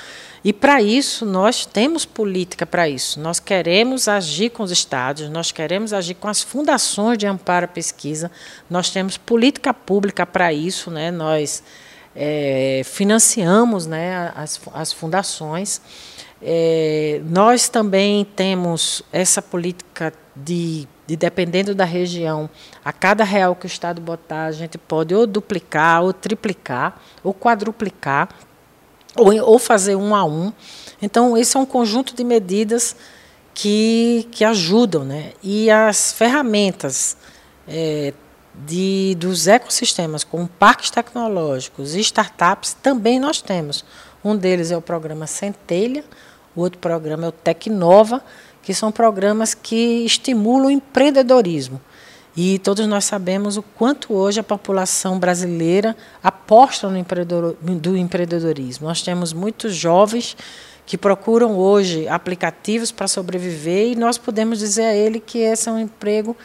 E 0.43 0.51
para 0.51 0.81
isso, 0.81 1.25
nós 1.25 1.65
temos 1.65 2.03
política 2.05 2.65
para 2.65 2.89
isso. 2.89 3.17
Nós 3.19 3.39
queremos 3.39 4.09
agir 4.09 4.49
com 4.49 4.61
os 4.61 4.71
estados, 4.71 5.29
nós 5.29 5.53
queremos 5.53 5.93
agir 5.93 6.15
com 6.15 6.27
as 6.27 6.41
fundações 6.41 7.17
de 7.17 7.25
amparo 7.25 7.63
à 7.63 7.67
pesquisa, 7.67 8.29
nós 8.69 8.89
temos 8.89 9.15
política 9.15 9.73
pública 9.73 10.25
para 10.25 10.51
isso, 10.51 10.91
né? 10.91 11.11
nós 11.11 11.63
é, 12.13 12.81
financiamos 12.83 13.87
né, 13.87 14.33
as, 14.35 14.59
as 14.73 14.91
fundações. 14.91 15.79
É, 16.41 17.21
nós 17.29 17.69
também 17.69 18.25
temos 18.25 19.01
essa 19.13 19.41
política 19.41 20.11
de, 20.35 20.85
de, 21.07 21.15
dependendo 21.15 21.73
da 21.73 21.85
região, 21.85 22.49
a 22.83 22.91
cada 22.91 23.23
real 23.23 23.55
que 23.55 23.65
o 23.65 23.67
Estado 23.67 24.01
botar, 24.01 24.47
a 24.47 24.51
gente 24.51 24.77
pode 24.77 25.15
ou 25.15 25.25
duplicar, 25.25 26.03
ou 26.03 26.11
triplicar, 26.11 27.01
ou 27.23 27.33
quadruplicar 27.33 28.27
ou, 29.17 29.33
ou 29.43 29.59
fazer 29.59 29.95
um 29.95 30.15
a 30.15 30.23
um. 30.23 30.51
Então, 31.01 31.37
esse 31.37 31.57
é 31.57 31.59
um 31.59 31.65
conjunto 31.65 32.15
de 32.15 32.23
medidas 32.23 32.95
que, 33.53 34.27
que 34.31 34.43
ajudam. 34.43 35.03
Né? 35.03 35.33
E 35.43 35.69
as 35.69 36.13
ferramentas 36.13 37.17
é, 37.67 38.13
de, 38.53 39.15
dos 39.19 39.47
ecossistemas, 39.47 40.23
como 40.23 40.47
parques 40.47 40.89
tecnológicos 40.89 41.95
e 41.95 41.99
startups, 41.99 42.75
também 42.81 43.19
nós 43.19 43.41
temos. 43.41 43.83
Um 44.23 44.35
deles 44.35 44.71
é 44.71 44.77
o 44.77 44.81
programa 44.81 45.27
Centelha, 45.27 46.03
o 46.55 46.61
outro 46.61 46.79
programa 46.79 47.25
é 47.25 47.29
o 47.29 47.31
Tecnova, 47.31 48.23
que 48.61 48.73
são 48.73 48.91
programas 48.91 49.53
que 49.53 50.05
estimulam 50.05 50.67
o 50.67 50.71
empreendedorismo. 50.71 51.81
E 52.35 52.57
todos 52.59 52.87
nós 52.87 53.05
sabemos 53.05 53.57
o 53.57 53.61
quanto 53.61 54.13
hoje 54.13 54.39
a 54.39 54.43
população 54.43 55.19
brasileira 55.19 55.95
aposta 56.23 56.89
no 56.89 56.97
empreendedor, 56.97 57.55
do 57.61 57.95
empreendedorismo. 57.95 58.87
Nós 58.87 59.03
temos 59.03 59.33
muitos 59.33 59.75
jovens 59.75 60.35
que 60.85 60.97
procuram 60.97 61.55
hoje 61.55 62.07
aplicativos 62.07 62.91
para 62.91 63.07
sobreviver 63.07 63.91
e 63.91 63.95
nós 63.95 64.17
podemos 64.17 64.57
dizer 64.59 64.85
a 64.85 64.95
ele 64.95 65.19
que 65.19 65.37
esse 65.37 65.69
é 65.69 65.71
um 65.71 65.79
emprego 65.79 66.35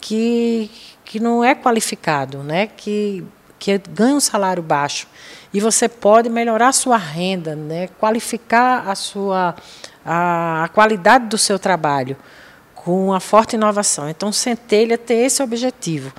que, 0.00 0.68
que 1.04 1.20
não 1.20 1.44
é 1.44 1.54
qualificado, 1.54 2.42
né? 2.42 2.66
que, 2.66 3.24
que 3.56 3.78
ganha 3.90 4.16
um 4.16 4.20
salário 4.20 4.64
baixo. 4.64 5.06
E 5.54 5.60
você 5.60 5.88
pode 5.88 6.28
melhorar 6.28 6.68
a 6.68 6.72
sua 6.72 6.96
renda, 6.96 7.54
né? 7.54 7.88
qualificar 8.00 8.88
a, 8.88 8.96
sua, 8.96 9.54
a, 10.04 10.64
a 10.64 10.68
qualidade 10.68 11.26
do 11.28 11.38
seu 11.38 11.56
trabalho 11.56 12.16
com 12.86 13.06
uma 13.06 13.18
forte 13.18 13.56
inovação. 13.56 14.08
Então, 14.08 14.30
Centelha 14.30 14.96
tem 14.96 15.24
esse 15.26 15.42
objetivo 15.42 16.12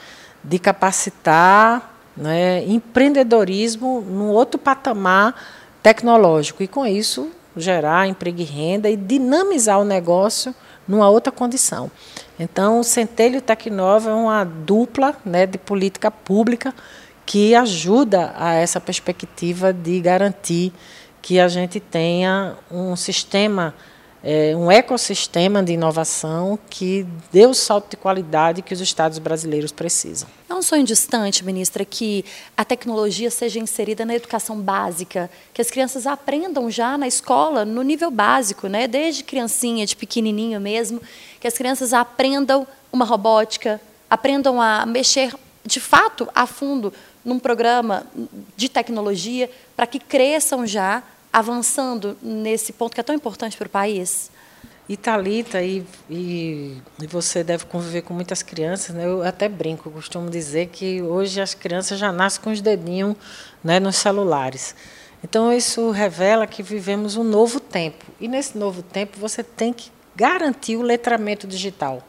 de 0.44 0.60
capacitar 0.60 1.98
né, 2.16 2.62
empreendedorismo 2.66 4.02
num 4.02 4.32
outro 4.32 4.60
patamar 4.60 5.34
tecnológico 5.82 6.62
e, 6.62 6.68
com 6.68 6.86
isso, 6.86 7.32
gerar 7.56 8.06
emprego 8.06 8.42
e 8.42 8.44
renda 8.44 8.90
e 8.90 8.98
dinamizar 8.98 9.80
o 9.80 9.86
negócio 9.86 10.54
numa 10.86 11.10
outra 11.10 11.32
condição. 11.32 11.90
Então, 12.38 12.82
o 12.82 12.84
Centelho 12.84 13.40
Tecnova 13.42 14.10
é 14.10 14.14
uma 14.14 14.44
dupla 14.44 15.16
né, 15.24 15.46
de 15.46 15.58
política 15.58 16.12
pública 16.12 16.76
que 17.26 17.56
ajuda 17.56 18.34
a 18.38 18.56
essa 18.56 18.82
perspectiva 18.82 19.72
de 19.72 20.02
garantir 20.02 20.74
que 21.22 21.40
a 21.40 21.48
gente 21.48 21.80
tenha 21.80 22.56
um 22.70 22.94
sistema 22.98 23.74
é, 24.24 24.56
um 24.56 24.72
ecossistema 24.72 25.62
de 25.62 25.74
inovação 25.74 26.58
que 26.70 27.06
dê 27.32 27.46
o 27.46 27.54
salto 27.54 27.92
de 27.92 27.98
qualidade 27.98 28.62
que 28.62 28.74
os 28.74 28.82
estados 28.82 29.20
brasileiros 29.20 29.72
precisam. 29.72 30.28
É 30.50 30.54
um 30.54 30.62
sonho 30.62 30.84
distante, 30.84 31.46
ministra, 31.46 31.86
que 31.86 32.26
a 32.56 32.66
tecnologia 32.66 33.30
seja 33.30 33.60
inserida 33.60 34.06
na 34.06 34.16
educação 34.16 34.60
básica, 34.60 35.30
que 35.54 35.62
as 35.62 35.70
crianças 35.70 36.08
aprendam 36.08 36.70
já 36.72 36.98
na 36.98 37.08
escola, 37.08 37.64
no 37.64 37.82
nível 37.82 38.10
básico, 38.10 38.68
né? 38.68 38.88
desde 38.88 39.24
criancinha, 39.24 39.86
de 39.86 39.96
pequenininho 39.96 40.60
mesmo, 40.60 41.02
que 41.40 41.48
as 41.48 41.54
crianças 41.54 41.94
aprendam 41.94 42.66
uma 42.92 43.06
robótica, 43.06 43.80
aprendam 44.10 44.62
a 44.62 44.86
mexer 44.86 45.34
de 45.66 45.80
fato 45.80 46.28
a 46.34 46.48
fundo 46.48 46.94
num 47.24 47.38
programa 47.38 48.08
de 48.56 48.70
tecnologia, 48.70 49.50
para 49.76 49.86
que 49.86 50.00
cresçam 50.00 50.66
já 50.66 51.04
avançando 51.32 52.18
nesse 52.22 52.74
ponto 52.74 52.94
que 52.94 53.00
é 53.00 53.04
tão 53.04 53.16
importante 53.16 53.58
para 53.58 53.68
o 53.68 53.70
país? 53.70 54.32
E 54.90 54.96
Thalita, 54.96 55.62
e, 55.62 55.86
e, 56.10 56.78
e, 57.02 57.08
você 57.08 57.44
deve 57.44 57.66
conviver 57.66 58.04
com 58.04 58.14
muitas 58.14 58.42
crianças, 58.42 58.96
né? 58.96 59.06
eu 59.06 59.22
até 59.22 59.50
brinco, 59.50 59.92
costumo 59.92 60.30
dizer 60.30 60.68
que 60.68 61.02
hoje 61.02 61.42
as 61.42 61.54
crianças 61.54 62.00
já 62.00 62.10
nascem 62.10 62.42
com 62.42 62.52
os 62.52 62.62
dedinhos 62.62 63.18
né, 63.62 63.82
nos 63.82 63.98
celulares. 63.98 64.74
Então, 65.22 65.52
isso 65.52 65.92
revela 65.92 66.48
que 66.48 66.64
vivemos 66.64 67.18
um 67.18 67.24
novo 67.24 67.60
tempo. 67.60 68.06
E 68.18 68.30
nesse 68.30 68.58
novo 68.58 68.82
tempo, 68.82 69.20
você 69.20 69.44
tem 69.44 69.74
que 69.74 69.92
garantir 70.16 70.78
o 70.78 70.82
letramento 70.82 71.46
digital. 71.46 72.02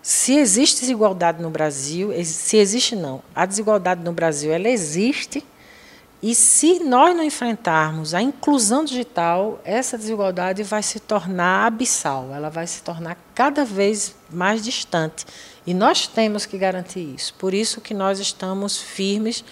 Se 0.00 0.36
existe 0.36 0.82
desigualdade 0.82 1.42
no 1.42 1.50
Brasil, 1.50 2.12
se 2.24 2.56
existe 2.56 2.94
não, 2.94 3.20
a 3.34 3.44
desigualdade 3.44 4.04
no 4.04 4.12
Brasil 4.12 4.52
ela 4.52 4.68
existe, 4.68 5.44
E 6.26 6.34
se 6.34 6.80
nós 6.80 7.14
não 7.14 7.22
enfrentarmos 7.22 8.12
a 8.12 8.20
inclusão 8.20 8.84
digital, 8.84 9.60
essa 9.64 9.96
desigualdade 9.96 10.64
vai 10.64 10.82
se 10.82 10.98
tornar 10.98 11.66
abissal, 11.68 12.30
ela 12.34 12.50
vai 12.50 12.66
se 12.66 12.82
tornar 12.82 13.16
cada 13.32 13.64
vez 13.64 14.12
mais 14.28 14.64
distante. 14.64 15.24
E 15.64 15.72
nós 15.72 16.08
temos 16.08 16.44
que 16.44 16.58
garantir 16.58 17.14
isso. 17.14 17.32
Por 17.34 17.54
isso 17.54 17.80
que 17.80 17.94
nós 17.94 18.18
estamos 18.18 18.76
firmes 18.76 19.44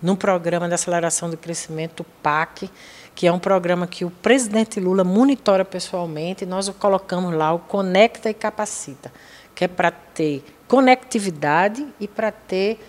no 0.00 0.16
programa 0.16 0.66
de 0.68 0.72
aceleração 0.72 1.28
do 1.28 1.36
crescimento, 1.36 2.00
o 2.00 2.06
PAC, 2.22 2.70
que 3.14 3.26
é 3.26 3.32
um 3.32 3.38
programa 3.38 3.86
que 3.86 4.02
o 4.02 4.10
presidente 4.10 4.80
Lula 4.80 5.04
monitora 5.04 5.66
pessoalmente, 5.66 6.44
e 6.44 6.46
nós 6.46 6.66
colocamos 6.70 7.34
lá 7.34 7.52
o 7.52 7.58
Conecta 7.58 8.30
e 8.30 8.34
Capacita, 8.34 9.12
que 9.54 9.64
é 9.64 9.68
para 9.68 9.90
ter 9.90 10.42
conectividade 10.66 11.86
e 12.00 12.08
para 12.08 12.32
ter 12.32 12.80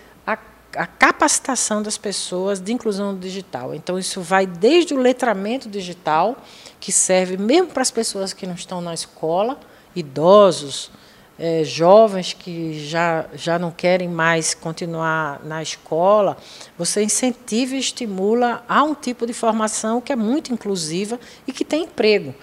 a, 0.76 0.86
capacitação 0.86 1.82
das 1.82 1.96
pessoas 1.98 2.60
de 2.60 2.72
inclusão 2.72 3.16
digital. 3.16 3.74
Então, 3.74 3.98
isso 3.98 4.20
vai 4.20 4.46
desde 4.46 4.94
o 4.94 4.98
letramento 4.98 5.68
digital, 5.68 6.36
que 6.80 6.92
serve 6.92 7.36
mesmo 7.36 7.68
para 7.68 7.82
as 7.82 7.90
pessoas 7.90 8.32
que 8.32 8.46
não 8.46 8.54
estão 8.54 8.80
na 8.80 8.94
escola, 8.94 9.58
idosos, 9.94 10.90
é, 11.38 11.64
jovens 11.64 12.32
que 12.32 12.86
já, 12.86 13.26
já 13.34 13.58
não 13.58 13.70
querem 13.70 14.08
mais 14.08 14.54
continuar 14.54 15.40
na 15.44 15.62
escola, 15.62 16.36
você 16.78 17.02
incentiva 17.02 17.74
e 17.74 17.78
estimula 17.78 18.62
a 18.68 18.82
um 18.82 18.94
tipo 18.94 19.26
de 19.26 19.32
formação 19.32 20.00
que 20.00 20.12
é 20.12 20.16
muito 20.16 20.52
inclusiva 20.52 21.18
e 21.46 21.52
que 21.52 21.64
tem 21.64 21.84
emprego. 21.84 22.34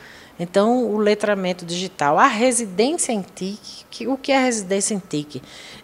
Então, 0.41 0.86
o 0.91 0.97
letramento 0.97 1.65
digital, 1.65 2.17
a 2.17 2.25
residência 2.25 3.12
em 3.12 3.21
TIC, 3.21 3.86
que, 3.91 4.08
o 4.08 4.17
que 4.17 4.32
é 4.32 4.39
residência 4.43 4.95
em 4.95 4.99
TIC? 4.99 5.41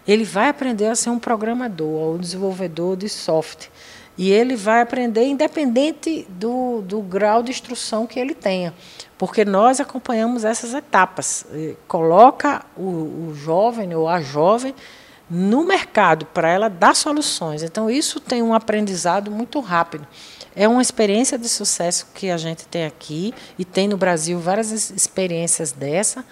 Ele 0.08 0.24
vai 0.24 0.50
aprender 0.50 0.88
a 0.88 0.96
ser 0.96 1.12
um 1.12 1.20
programador, 1.20 2.16
um 2.16 2.18
desenvolvedor 2.18 2.98
de 2.98 3.08
software. 3.08 3.70
E 4.18 4.32
ele 4.32 4.56
vai 4.56 4.82
aprender 4.82 5.26
independente 5.26 6.26
do, 6.28 6.82
do 6.82 7.02
grau 7.02 7.44
de 7.44 7.52
instrução 7.52 8.08
que 8.08 8.20
ele 8.20 8.34
tenha 8.34 8.74
porque 9.18 9.44
nós 9.44 9.80
acompanhamos 9.80 10.46
essas 10.46 10.74
etapas. 10.74 11.46
Coloca 11.88 12.64
o, 12.76 13.30
o 13.30 13.34
jovem 13.36 13.96
ou 13.96 14.08
a 14.08 14.22
jovem 14.22 14.76
no 15.30 15.66
mercado 15.66 16.26
para 16.28 16.50
ela 16.50 16.70
dar 16.70 16.96
soluções. 16.96 17.64
Então, 17.64 17.90
isso 17.90 18.20
tem 18.20 18.42
um 18.42 18.54
aprendizado 18.54 19.32
muito 19.32 19.60
rápido. 19.60 20.08
É 20.60 20.68
uma 20.68 20.82
experiência 20.82 21.38
de 21.38 21.48
sucesso 21.48 22.08
que 22.16 22.32
a 22.32 22.38
gente 22.38 22.66
tem 22.68 22.84
aqui 22.84 23.32
e 23.60 23.64
tem 23.64 23.88
no 23.88 23.96
Brasil 23.96 24.40
várias 24.40 24.90
experiências 24.90 25.72
dessa. 25.72 26.26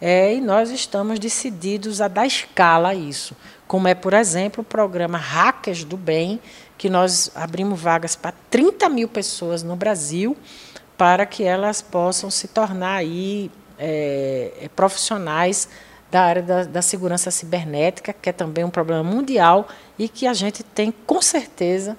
É, 0.00 0.34
e 0.34 0.40
nós 0.40 0.70
estamos 0.70 1.18
decididos 1.18 2.00
a 2.00 2.08
dar 2.08 2.26
escala 2.26 2.88
a 2.88 2.94
isso, 2.94 3.36
como 3.68 3.86
é, 3.86 3.94
por 3.94 4.14
exemplo, 4.14 4.62
o 4.62 4.64
programa 4.64 5.18
Hackers 5.18 5.84
do 5.84 5.98
Bem, 5.98 6.40
que 6.78 6.88
nós 6.88 7.30
abrimos 7.34 7.78
vagas 7.78 8.16
para 8.16 8.32
30 8.48 8.88
mil 8.88 9.08
pessoas 9.08 9.62
no 9.62 9.76
Brasil 9.76 10.34
para 10.96 11.26
que 11.26 11.44
elas 11.44 11.82
possam 11.82 12.30
se 12.30 12.48
tornar 12.48 12.96
aí 12.96 13.50
é, 13.78 14.52
é, 14.62 14.68
profissionais 14.68 15.68
da 16.10 16.22
área 16.22 16.42
da, 16.42 16.64
da, 16.64 16.80
segurança 16.80 17.30
cibernética, 17.30 18.14
que 18.14 18.30
é 18.30 18.32
também 18.32 18.64
um 18.64 18.70
problema 18.70 19.02
mundial 19.02 19.68
e 19.98 20.08
que 20.08 20.26
a 20.26 20.32
gente 20.32 20.62
tem 20.62 20.90
com 20.90 21.20
certeza 21.20 21.94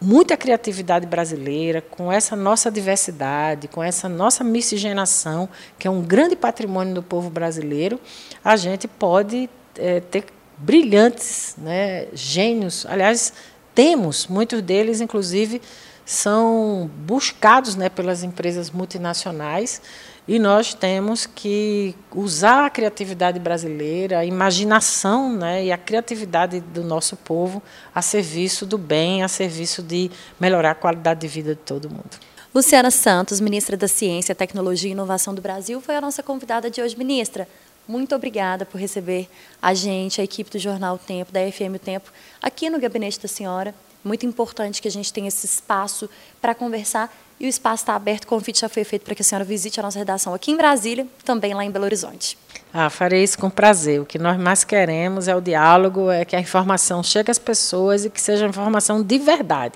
muita 0.00 0.36
criatividade 0.36 1.06
brasileira, 1.06 1.82
com 1.82 2.10
essa 2.10 2.34
nossa 2.34 2.70
diversidade, 2.70 3.68
com 3.68 3.82
essa 3.82 4.08
nossa 4.08 4.42
miscigenação, 4.42 5.48
que 5.78 5.86
é 5.86 5.90
um 5.90 6.00
grande 6.00 6.34
patrimônio 6.34 6.94
do 6.94 7.02
povo 7.02 7.28
brasileiro, 7.28 8.00
a 8.42 8.56
gente 8.56 8.88
pode 8.88 9.50
é, 9.76 10.00
ter 10.00 10.24
brilhantes 10.56 11.54
né, 11.58 12.06
gênios. 12.14 12.86
Aliás, 12.86 13.32
temos 13.74 14.26
muitos 14.26 14.62
deles, 14.62 15.00
inclusive, 15.00 15.60
são 16.04 16.90
buscados 17.06 17.76
né, 17.76 17.88
pelas 17.88 18.22
empresas 18.22 18.70
multinacionais 18.70 19.80
e 20.28 20.38
nós 20.38 20.74
temos 20.74 21.26
que 21.26 21.94
usar 22.14 22.66
a 22.66 22.70
criatividade 22.70 23.38
brasileira, 23.38 24.18
a 24.18 24.24
imaginação 24.24 25.32
né, 25.32 25.64
e 25.64 25.72
a 25.72 25.78
criatividade 25.78 26.60
do 26.60 26.84
nosso 26.84 27.16
povo 27.16 27.62
a 27.94 28.02
serviço 28.02 28.64
do 28.64 28.78
bem, 28.78 29.22
a 29.22 29.28
serviço 29.28 29.82
de 29.82 30.10
melhorar 30.38 30.72
a 30.72 30.74
qualidade 30.74 31.20
de 31.20 31.28
vida 31.28 31.54
de 31.54 31.60
todo 31.60 31.88
mundo. 31.88 32.18
Luciana 32.54 32.90
Santos, 32.90 33.40
ministra 33.40 33.76
da 33.76 33.86
Ciência, 33.86 34.34
Tecnologia 34.34 34.88
e 34.88 34.92
Inovação 34.92 35.34
do 35.34 35.40
Brasil, 35.40 35.80
foi 35.80 35.96
a 35.96 36.00
nossa 36.00 36.22
convidada 36.22 36.68
de 36.68 36.82
hoje. 36.82 36.96
Ministra, 36.96 37.46
muito 37.86 38.14
obrigada 38.14 38.66
por 38.66 38.80
receber 38.80 39.28
a 39.60 39.72
gente, 39.72 40.20
a 40.20 40.24
equipe 40.24 40.50
do 40.50 40.58
Jornal 40.58 40.96
o 40.96 40.98
Tempo, 40.98 41.32
da 41.32 41.40
FM 41.40 41.76
o 41.76 41.78
Tempo, 41.78 42.12
aqui 42.42 42.68
no 42.68 42.78
gabinete 42.78 43.20
da 43.20 43.28
senhora. 43.28 43.74
Muito 44.02 44.24
importante 44.24 44.80
que 44.80 44.88
a 44.88 44.90
gente 44.90 45.12
tenha 45.12 45.28
esse 45.28 45.44
espaço 45.44 46.08
para 46.40 46.54
conversar 46.54 47.12
e 47.40 47.46
o 47.46 47.48
espaço 47.48 47.82
está 47.82 47.94
aberto. 47.94 48.24
O 48.24 48.26
convite 48.26 48.60
já 48.60 48.68
foi 48.68 48.84
feito 48.84 49.02
para 49.02 49.14
que 49.14 49.22
a 49.22 49.24
senhora 49.24 49.44
visite 49.44 49.80
a 49.80 49.82
nossa 49.82 49.98
redação 49.98 50.34
aqui 50.34 50.52
em 50.52 50.56
Brasília, 50.56 51.06
também 51.24 51.54
lá 51.54 51.64
em 51.64 51.70
Belo 51.70 51.86
Horizonte. 51.86 52.36
Ah, 52.72 52.90
farei 52.90 53.24
isso 53.24 53.38
com 53.38 53.48
prazer. 53.48 54.00
O 54.00 54.04
que 54.04 54.18
nós 54.18 54.38
mais 54.38 54.62
queremos 54.62 55.26
é 55.26 55.34
o 55.34 55.40
diálogo, 55.40 56.10
é 56.10 56.24
que 56.24 56.36
a 56.36 56.40
informação 56.40 57.02
chegue 57.02 57.30
às 57.30 57.38
pessoas 57.38 58.04
e 58.04 58.10
que 58.10 58.20
seja 58.20 58.46
informação 58.46 59.02
de 59.02 59.18
verdade. 59.18 59.74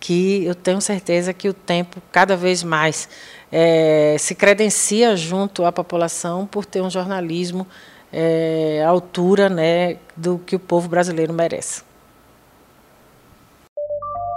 Que 0.00 0.44
eu 0.44 0.54
tenho 0.54 0.80
certeza 0.80 1.32
que 1.32 1.48
o 1.48 1.54
tempo 1.54 2.02
cada 2.10 2.36
vez 2.36 2.62
mais 2.62 3.08
é, 3.52 4.16
se 4.18 4.34
credencia 4.34 5.16
junto 5.16 5.64
à 5.64 5.70
população 5.70 6.44
por 6.44 6.66
ter 6.66 6.82
um 6.82 6.90
jornalismo 6.90 7.66
é, 8.12 8.82
à 8.84 8.88
altura 8.88 9.48
né, 9.48 9.96
do 10.16 10.38
que 10.38 10.56
o 10.56 10.58
povo 10.58 10.88
brasileiro 10.88 11.32
merece. 11.32 11.82